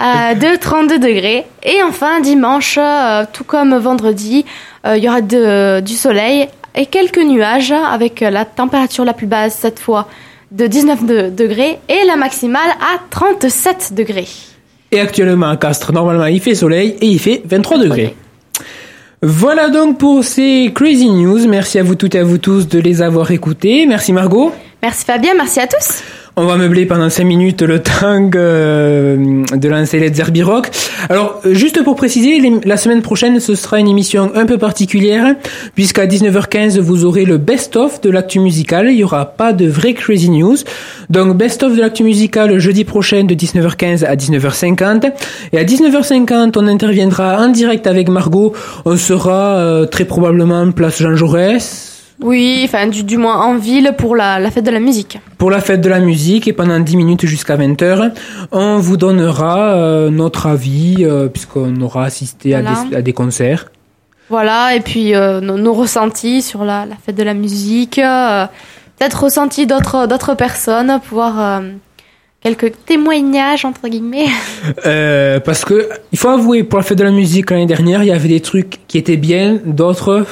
euh, 0.00 0.34
de 0.34 0.56
32 0.56 0.98
degrés. 1.00 1.44
Et 1.64 1.82
enfin, 1.82 2.20
dimanche, 2.20 2.78
euh, 2.80 3.24
tout 3.32 3.44
comme 3.44 3.76
vendredi, 3.76 4.44
euh, 4.86 4.96
il 4.96 5.02
y 5.04 5.08
aura 5.08 5.20
de- 5.20 5.80
du 5.80 5.94
soleil 5.94 6.48
et 6.76 6.86
quelques 6.86 7.18
nuages 7.22 7.72
avec 7.72 8.20
la 8.20 8.44
température 8.44 9.04
la 9.04 9.12
plus 9.14 9.26
basse 9.26 9.56
cette 9.60 9.78
fois 9.78 10.06
de 10.52 10.66
19 10.66 11.04
de- 11.06 11.30
degrés 11.30 11.78
et 11.88 12.04
la 12.06 12.16
maximale 12.16 12.70
à 12.80 13.00
37 13.10 13.92
degrés. 13.94 14.28
Et 14.92 15.00
actuellement 15.00 15.48
à 15.48 15.56
Castres, 15.56 15.92
normalement, 15.92 16.26
il 16.26 16.40
fait 16.40 16.54
soleil 16.54 16.96
et 17.00 17.06
il 17.06 17.18
fait 17.18 17.42
23 17.44 17.78
degrés. 17.78 18.14
Voilà 19.22 19.68
donc 19.70 19.98
pour 19.98 20.22
ces 20.22 20.70
Crazy 20.74 21.08
News. 21.10 21.48
Merci 21.48 21.78
à 21.78 21.82
vous 21.82 21.94
toutes 21.96 22.14
et 22.14 22.18
à 22.20 22.24
vous 22.24 22.38
tous 22.38 22.68
de 22.68 22.78
les 22.78 23.02
avoir 23.02 23.30
écoutés. 23.32 23.86
Merci 23.86 24.12
Margot. 24.12 24.52
Merci 24.82 25.04
Fabien, 25.04 25.32
merci 25.36 25.58
à 25.58 25.66
tous. 25.66 26.02
On 26.38 26.44
va 26.44 26.58
meubler 26.58 26.84
pendant 26.84 27.08
5 27.08 27.24
minutes 27.24 27.62
le 27.62 27.82
temps 27.82 28.28
euh, 28.34 29.42
de 29.56 29.68
lancer 29.70 29.98
les 29.98 30.12
Zerbi 30.12 30.42
Rock. 30.42 30.68
Alors, 31.08 31.40
juste 31.50 31.82
pour 31.82 31.96
préciser, 31.96 32.60
la 32.62 32.76
semaine 32.76 33.00
prochaine, 33.00 33.40
ce 33.40 33.54
sera 33.54 33.80
une 33.80 33.88
émission 33.88 34.30
un 34.34 34.44
peu 34.44 34.58
particulière, 34.58 35.34
puisqu'à 35.74 36.04
19h15, 36.04 36.78
vous 36.78 37.06
aurez 37.06 37.24
le 37.24 37.38
best-of 37.38 38.02
de 38.02 38.10
l'actu 38.10 38.40
musical. 38.40 38.90
Il 38.90 38.98
y 38.98 39.04
aura 39.04 39.24
pas 39.24 39.54
de 39.54 39.66
vrai 39.66 39.94
crazy 39.94 40.28
news. 40.28 40.58
Donc, 41.08 41.38
best-of 41.38 41.74
de 41.74 41.80
l'actu 41.80 42.04
musical 42.04 42.58
jeudi 42.58 42.84
prochain 42.84 43.24
de 43.24 43.34
19h15 43.34 44.04
à 44.04 44.14
19h50. 44.14 45.10
Et 45.54 45.58
à 45.58 45.64
19h50, 45.64 46.52
on 46.56 46.66
interviendra 46.66 47.40
en 47.40 47.48
direct 47.48 47.86
avec 47.86 48.10
Margot. 48.10 48.52
On 48.84 48.98
sera 48.98 49.56
euh, 49.56 49.86
très 49.86 50.04
probablement 50.04 50.70
place 50.70 51.00
Jean 51.00 51.16
Jaurès. 51.16 51.95
Oui, 52.20 52.62
enfin 52.64 52.86
du, 52.86 53.04
du 53.04 53.18
moins 53.18 53.42
en 53.42 53.56
ville 53.56 53.92
pour 53.98 54.16
la, 54.16 54.38
la 54.38 54.50
fête 54.50 54.64
de 54.64 54.70
la 54.70 54.80
musique. 54.80 55.18
pour 55.36 55.50
la 55.50 55.60
fête 55.60 55.80
de 55.82 55.88
la 55.88 56.00
musique 56.00 56.48
et 56.48 56.52
pendant 56.54 56.80
10 56.80 56.96
minutes 56.96 57.26
jusqu'à 57.26 57.56
20h, 57.56 58.12
on 58.52 58.78
vous 58.78 58.96
donnera 58.96 59.74
euh, 59.74 60.10
notre 60.10 60.46
avis 60.46 60.96
euh, 61.00 61.28
puisqu'on 61.28 61.78
aura 61.82 62.04
assisté 62.04 62.54
à, 62.54 62.62
des, 62.62 62.96
à 62.96 63.02
des 63.02 63.12
concerts. 63.12 63.66
Voilà, 64.30 64.74
et 64.74 64.80
puis 64.80 65.14
euh, 65.14 65.40
nos, 65.40 65.56
nos 65.58 65.74
ressentis 65.74 66.42
sur 66.42 66.64
la, 66.64 66.86
la 66.86 66.96
fête 66.96 67.16
de 67.16 67.22
la 67.22 67.34
musique, 67.34 67.98
euh, 67.98 68.46
peut-être 68.98 69.22
ressentis 69.24 69.66
d'autres 69.66 70.06
d'autres 70.08 70.34
personnes, 70.34 70.98
pouvoir 71.06 71.38
euh, 71.38 71.60
quelques 72.40 72.72
témoignages 72.86 73.64
entre 73.66 73.88
guillemets. 73.88 74.26
Euh, 74.84 75.38
parce 75.38 75.64
que 75.64 75.88
il 76.12 76.18
faut 76.18 76.28
avouer, 76.28 76.64
pour 76.64 76.78
la 76.78 76.82
fête 76.82 76.98
de 76.98 77.04
la 77.04 77.12
musique 77.12 77.50
l'année 77.50 77.66
dernière, 77.66 78.02
il 78.02 78.06
y 78.08 78.12
avait 78.12 78.28
des 78.28 78.40
trucs 78.40 78.80
qui 78.88 78.98
étaient 78.98 79.16
bien, 79.16 79.58
d'autres... 79.64 80.26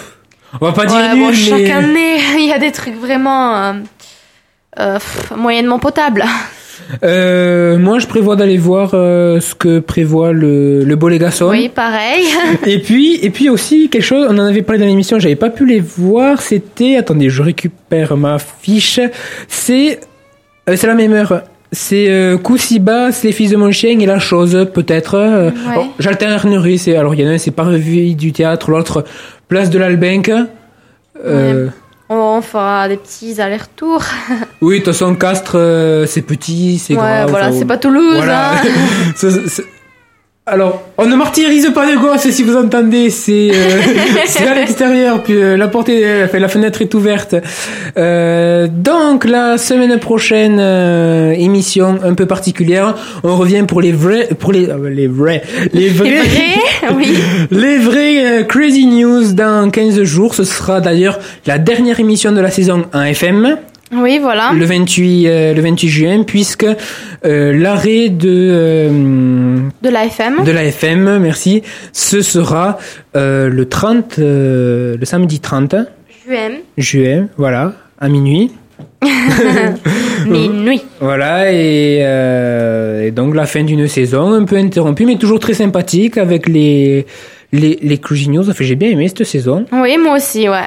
On 0.61 0.67
va 0.67 0.73
pas 0.73 0.87
dire 0.87 0.97
Ouais, 0.97 1.15
nuls, 1.15 1.21
bon, 1.27 1.33
chaque 1.33 1.61
mais- 1.61 1.71
année, 1.73 2.17
il 2.39 2.47
y 2.47 2.53
a 2.53 2.59
des 2.59 2.73
trucs 2.73 2.95
vraiment 2.97 3.57
euh, 3.57 3.73
euh, 4.79 4.95
pff, 4.95 5.33
moyennement 5.37 5.79
potables. 5.79 6.25
Euh, 7.03 7.79
moi, 7.79 7.99
je 7.99 8.07
prévois 8.07 8.37
d'aller 8.37 8.59
voir 8.59 8.91
euh, 8.95 9.41
ce 9.41 9.55
que 9.55 9.79
prévoit 9.79 10.33
le, 10.33 10.85
le 10.85 10.97
Bolégason. 10.97 11.49
Oui, 11.49 11.69
pareil. 11.69 12.25
Et 12.67 12.79
puis, 12.81 13.19
et 13.23 13.31
puis 13.31 13.49
aussi 13.49 13.89
quelque 13.89 14.03
chose, 14.03 14.27
on 14.29 14.35
en 14.39 14.45
avait 14.47 14.63
parlé 14.63 14.81
dans 14.81 14.87
l'émission, 14.87 15.19
j'avais 15.19 15.37
pas 15.37 15.51
pu 15.51 15.67
les 15.67 15.81
voir. 15.81 16.43
C'était, 16.43 16.97
attendez, 16.97 17.31
je 17.31 17.43
récupère 17.43 18.17
ma 18.17 18.39
fiche. 18.39 19.01
C'est, 19.49 20.01
euh, 20.69 20.77
c'est 20.77 20.87
la 20.87 20.95
même 20.95 21.13
heure. 21.13 21.43
C'est 21.73 22.09
euh, 22.09 22.39
Koussiba, 22.39 23.11
c'est 23.11 23.29
les 23.29 23.33
fils 23.33 23.51
de 23.51 23.57
mon 23.57 23.73
chien 23.73 23.99
et 23.99 24.07
la 24.07 24.19
chose, 24.21 24.69
peut-être. 24.73 25.15
Euh, 25.15 25.51
Ouais. 25.51 25.73
alors, 25.73 25.89
J'alternerai. 25.99 26.77
C'est 26.77 26.97
alors 26.97 27.15
il 27.15 27.21
y 27.21 27.25
en 27.27 27.31
a 27.31 27.33
un, 27.35 27.39
c'est 27.39 27.51
Parvis 27.51 28.15
du 28.15 28.33
théâtre, 28.33 28.71
l'autre 28.71 29.05
Place 29.49 29.71
de 29.71 29.79
l'Albenque. 29.79 30.31
Euh, 31.25 31.69
On 32.09 32.41
fera 32.43 32.89
des 32.89 32.97
petits 32.97 33.41
allers-retours. 33.41 34.03
Oui, 34.61 34.81
de 34.81 34.85
toute 34.85 34.93
façon, 34.95 35.15
Castres, 35.15 35.57
euh, 35.57 36.07
c'est 36.07 36.23
petit, 36.23 36.79
c'est 36.79 36.95
Ouais, 36.95 37.01
grave. 37.01 37.31
voilà, 37.31 37.49
enfin, 37.49 37.59
c'est 37.59 37.65
pas 37.67 37.77
Toulouse. 37.79 38.17
Voilà. 38.17 38.53
hein. 38.53 38.63
Alors, 40.47 40.83
on 40.99 41.07
ne 41.07 41.17
martyrise 41.17 41.71
pas 41.75 41.91
de 41.91 41.97
gosses 41.97 42.29
si 42.29 42.43
vous 42.43 42.55
entendez, 42.55 43.09
c'est 43.09 43.51
euh, 43.51 43.81
c'est 44.27 44.47
à 44.47 44.55
l'extérieur, 44.55 45.23
puis 45.23 45.33
euh, 45.43 45.57
la 45.57 45.69
porte 45.69 45.89
est, 45.89 46.25
enfin, 46.25 46.39
la 46.39 46.49
fenêtre 46.49 46.83
est 46.83 46.93
ouverte. 46.93 47.35
Euh, 47.97 48.69
donc, 48.71 49.25
la 49.25 49.57
semaine 49.57 49.99
prochaine, 49.99 50.59
euh, 50.61 51.33
émission 51.33 51.99
un 52.05 52.13
peu 52.13 52.27
particulière, 52.27 52.95
on 53.23 53.37
revient 53.37 53.65
pour 53.67 53.81
les 53.81 53.93
vrais, 53.93 54.29
pour 54.39 54.53
les, 54.53 54.69
euh, 54.69 54.91
les 54.91 55.07
vrais, 55.07 55.43
les 55.73 55.89
vrais, 55.89 56.11
oui. 56.95 57.17
les 57.51 57.79
vrais 57.79 58.27
euh, 58.27 58.43
crazy 58.43 58.85
news 58.85 59.33
dans 59.33 59.71
15 59.71 60.03
jours. 60.03 60.35
Ce 60.35 60.45
sera 60.45 60.83
d'ailleurs 60.83 61.21
la 61.47 61.57
dernière 61.57 62.01
émission 62.01 62.33
de 62.33 62.41
la 62.43 62.51
saison 62.51 62.85
en 62.93 63.03
FM 63.03 63.57
Oui, 63.97 64.19
voilà. 64.21 64.53
le 64.53 64.65
28 64.65 65.27
euh, 65.29 65.55
le 65.55 65.61
28 65.63 65.89
juin 65.89 66.23
puisque 66.25 66.65
euh, 67.25 67.53
l'arrêt 67.53 68.09
de 68.09 68.29
euh, 68.29 69.59
De 69.83 69.89
la 69.89 70.07
FM. 70.07 70.45
de 70.45 70.51
la 70.53 70.65
FM 70.65 71.19
merci 71.19 71.63
ce 71.93 72.23
sera 72.23 72.79
le 73.15 73.65
30 73.65 74.19
euh, 74.19 74.97
le 74.99 75.05
samedi 75.05 75.41
30 75.41 75.75
Juin. 76.27 76.51
juin 76.79 77.29
voilà 77.37 77.73
à 77.99 78.09
minuit 78.09 78.51
Minuit. 80.27 80.83
Voilà, 81.01 81.53
et, 81.53 81.99
et 83.07 83.11
donc 83.11 83.35
la 83.35 83.45
fin 83.47 83.63
d'une 83.63 83.87
saison 83.87 84.33
un 84.33 84.45
peu 84.45 84.57
interrompue, 84.57 85.05
mais 85.05 85.17
toujours 85.17 85.39
très 85.39 85.53
sympathique 85.55 86.17
avec 86.17 86.49
les, 86.49 87.05
les, 87.53 87.79
les. 87.83 88.01
Enfin, 88.39 88.65
j'ai 88.65 88.75
bien 88.75 88.89
aimé 88.91 89.07
cette 89.09 89.25
saison. 89.25 89.67
Oui, 89.73 89.97
moi 89.99 90.17
aussi, 90.17 90.49
ouais. 90.49 90.65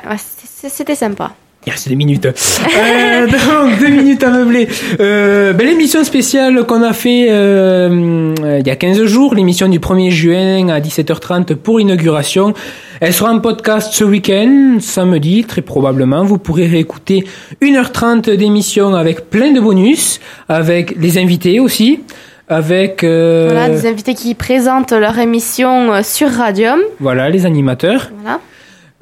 C'était 0.70 0.96
sympa. 0.96 1.34
Il 1.68 1.72
reste 1.72 1.90
des 1.90 1.98
minutes. 1.98 2.26
Euh, 2.26 3.28
donc, 3.28 3.78
deux 3.78 3.90
minutes 3.90 4.24
à 4.24 4.30
meubler. 4.30 4.70
Euh, 5.02 5.52
ben, 5.52 5.68
l'émission 5.68 6.02
spéciale 6.06 6.64
qu'on 6.66 6.82
a 6.82 6.94
fait 6.94 7.28
euh, 7.30 8.34
euh, 8.42 8.60
il 8.62 8.66
y 8.66 8.70
a 8.70 8.78
15 8.78 9.04
jours, 9.04 9.36
l'émission 9.36 9.68
du 9.68 9.78
1er 9.78 10.10
juin 10.10 10.70
à 10.70 10.80
17h30 10.80 11.56
pour 11.56 11.80
l'inauguration. 11.80 12.54
Elle 13.02 13.12
sera 13.12 13.32
en 13.34 13.40
podcast 13.40 13.90
ce 13.92 14.06
week-end, 14.06 14.78
samedi, 14.80 15.44
très 15.44 15.62
probablement. 15.62 16.24
Vous 16.24 16.38
pourrez 16.38 16.68
réécouter 16.68 17.26
1h30 17.62 18.34
d'émission 18.38 18.96
avec 18.96 19.30
plein 19.30 19.52
de 19.52 19.60
bonus, 19.60 20.22
avec 20.48 20.96
les 20.98 21.18
invités 21.18 21.60
aussi, 21.60 22.00
avec 22.48 23.04
euh, 23.04 23.50
Voilà, 23.52 23.68
des 23.70 23.86
invités 23.88 24.14
qui 24.14 24.36
présentent 24.36 24.94
leur 24.94 25.20
émission 25.20 25.92
euh, 25.92 26.02
sur 26.02 26.30
Radium. 26.30 26.80
voilà, 27.02 27.30
les 27.30 27.46
animateurs. 27.46 28.10
Voilà. 28.22 28.40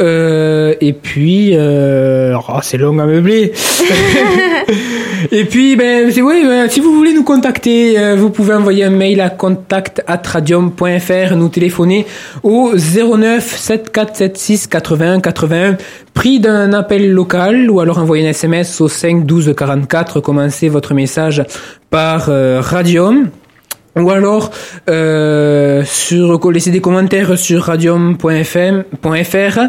Euh, 0.02 0.74
et 0.82 0.92
puis, 0.92 1.52
euh, 1.54 2.36
oh, 2.38 2.60
c'est 2.62 2.78
long 2.78 3.00
à 3.00 3.06
meubler. 3.06 3.54
et 5.32 5.46
puis, 5.46 5.78
ben, 5.78 6.12
c'est 6.12 6.22
ouais, 6.22 6.44
ben, 6.44 6.70
si 6.70 6.82
vous 6.82 6.94
voulez 6.94 7.14
nous 7.14 7.24
contacter, 7.24 7.98
euh, 7.98 8.16
vous 8.16 8.30
pouvez 8.30 8.56
envoyer 8.56 8.84
un 8.84 8.90
mail 8.90 9.22
à 9.22 9.30
contact@radium.fr, 9.30 11.38
nous 11.38 11.48
téléphoner 11.48 12.06
au 12.44 12.74
09 12.76 13.58
7476 13.58 14.68
81 14.68 15.22
81, 15.22 15.78
prix 16.14 16.42
d'un 16.42 16.74
appel 16.74 17.10
local, 17.10 17.72
ou 17.72 17.80
alors 17.80 18.00
envoyer 18.00 18.28
un 18.28 18.32
SMS 18.32 18.82
au 18.82 18.90
5 18.90 19.26
12 19.26 19.54
44, 19.58 20.20
commencez 20.20 20.68
votre 20.68 20.94
message 20.94 21.42
par 21.90 22.26
euh, 22.28 22.60
Radium. 22.60 23.30
Ou 23.98 24.10
alors 24.10 24.52
euh, 24.90 25.84
sur 25.86 26.40
laisser 26.52 26.72
des 26.72 26.82
commentaires 26.82 27.38
sur 27.38 27.62
radium.fm.fr 27.64 29.60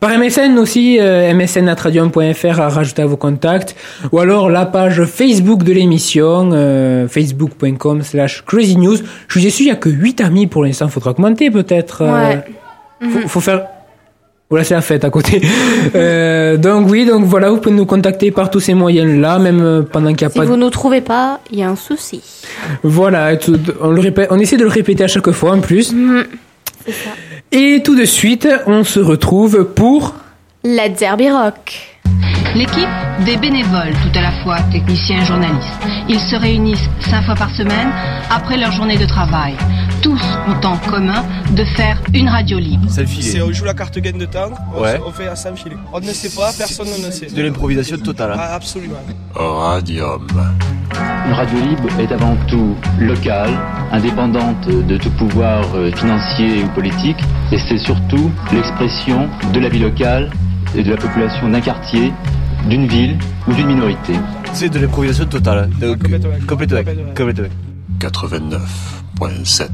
par 0.00 0.10
MSN 0.18 0.58
aussi 0.58 0.98
euh, 1.00 1.32
msn@radium.fr 1.32 2.60
à 2.60 2.68
rajouter 2.68 3.02
à 3.02 3.06
vos 3.06 3.16
contacts. 3.16 3.76
Ou 4.12 4.18
alors 4.18 4.50
la 4.50 4.66
page 4.66 5.04
Facebook 5.04 5.62
de 5.62 5.72
l'émission 5.72 6.50
euh, 6.52 7.08
facebook.com 7.08 8.02
slash 8.02 8.44
crazy 8.44 8.76
news 8.76 8.96
je 9.28 9.38
vous 9.38 9.46
ai 9.46 9.50
su 9.50 9.62
il 9.62 9.68
y 9.68 9.70
a 9.70 9.76
que 9.76 9.88
8 9.88 10.20
amis 10.20 10.46
pour 10.46 10.64
l'instant. 10.64 10.88
Faudra 10.88 11.14
commenter 11.14 11.50
peut-être 11.50 12.02
euh, 12.02 12.28
Ouais. 12.28 12.44
faut, 13.10 13.28
faut 13.28 13.40
faire 13.40 13.62
voilà, 14.48 14.64
c'est 14.64 14.74
la 14.74 14.80
fête 14.80 15.04
à 15.04 15.10
côté. 15.10 15.40
Euh, 15.94 16.56
donc 16.56 16.88
oui, 16.90 17.06
donc 17.06 17.24
voilà, 17.24 17.48
vous 17.50 17.58
pouvez 17.58 17.74
nous 17.74 17.86
contacter 17.86 18.30
par 18.32 18.50
tous 18.50 18.58
ces 18.60 18.74
moyens-là, 18.74 19.38
même 19.38 19.60
euh, 19.62 19.82
pendant 19.82 20.12
qu'il 20.12 20.26
n'y 20.26 20.30
a 20.30 20.30
Si 20.32 20.38
pas 20.38 20.44
de 20.44 20.50
vous 20.50 20.56
nous 20.56 20.68
trouvez 20.70 21.00
pas, 21.00 21.40
il 21.52 21.58
y 21.60 21.62
a 21.62 21.68
un 21.70 21.76
souci. 21.76 22.20
voilà, 22.82 23.36
tout- 23.36 23.58
on, 23.80 23.90
le 23.90 24.00
répète, 24.00 24.28
on 24.30 24.38
essaie 24.38 24.56
de 24.56 24.64
le 24.64 24.68
répéter 24.68 25.04
à 25.04 25.08
chaque 25.08 25.30
fois 25.30 25.52
en 25.52 25.60
plus. 25.60 25.94
Ça. 26.86 26.92
Et 27.52 27.82
tout 27.84 27.94
de 27.96 28.04
suite, 28.04 28.48
on 28.66 28.82
se 28.84 28.98
retrouve 29.00 29.64
pour... 29.64 30.14
Let's 30.64 30.98
Derby 30.98 31.30
Rock. 31.30 31.95
L'équipe 32.56 32.88
des 33.26 33.36
bénévoles, 33.36 33.92
tout 34.02 34.18
à 34.18 34.22
la 34.22 34.30
fois 34.42 34.56
techniciens 34.72 35.20
et 35.20 35.24
journalistes. 35.26 35.78
Ils 36.08 36.18
se 36.20 36.36
réunissent 36.36 36.88
cinq 37.00 37.22
fois 37.24 37.34
par 37.34 37.50
semaine 37.50 37.88
après 38.30 38.56
leur 38.56 38.72
journée 38.72 38.96
de 38.96 39.04
travail. 39.04 39.54
Tous 40.02 40.22
ont 40.48 40.66
en 40.66 40.76
commun 40.78 41.22
de 41.50 41.64
faire 41.64 42.00
une 42.14 42.28
radio 42.30 42.58
libre. 42.58 42.86
C'est 42.88 43.02
le 43.02 43.06
C'est 43.08 43.12
filet. 43.22 43.42
on 43.42 43.52
joue 43.52 43.64
la 43.66 43.74
carte 43.74 43.98
gaine 43.98 44.16
de 44.18 44.24
temps, 44.24 44.48
on, 44.74 44.80
Ouais. 44.82 44.98
on 45.06 45.10
fait 45.10 45.28
à 45.28 45.36
sans 45.36 45.54
filet. 45.54 45.76
On 45.92 46.00
ne 46.00 46.06
sait 46.06 46.30
pas, 46.34 46.50
personne 46.56 46.86
ne 46.88 47.10
sait. 47.10 47.26
De 47.26 47.42
l'improvisation 47.42 47.98
totale. 47.98 48.32
hein. 48.32 48.38
Ah, 48.38 48.54
absolument. 48.54 48.94
Radium. 49.34 50.26
Une 51.26 51.32
radio 51.32 51.58
libre 51.60 51.88
est 52.00 52.10
avant 52.12 52.36
tout 52.48 52.74
locale, 52.98 53.50
indépendante 53.92 54.66
de 54.68 54.96
tout 54.96 55.10
pouvoir 55.10 55.62
euh, 55.74 55.90
financier 55.92 56.62
ou 56.64 56.68
politique, 56.68 57.18
et 57.52 57.58
c'est 57.58 57.78
surtout 57.78 58.30
l'expression 58.52 59.28
de 59.52 59.60
la 59.60 59.68
vie 59.68 59.80
locale 59.80 60.30
et 60.74 60.82
de 60.82 60.90
la 60.90 60.96
population 60.96 61.48
d'un 61.48 61.60
quartier, 61.60 62.12
d'une 62.68 62.86
ville 62.86 63.16
ou 63.46 63.54
d'une 63.54 63.68
minorité. 63.68 64.12
C'est 64.52 64.68
de 64.68 64.78
l'improvisation 64.78 65.26
totale. 65.26 65.70
Donc. 65.80 65.98
Complètement. 66.46 66.80
Complètement. 67.14 67.48
89.7. 68.00 69.70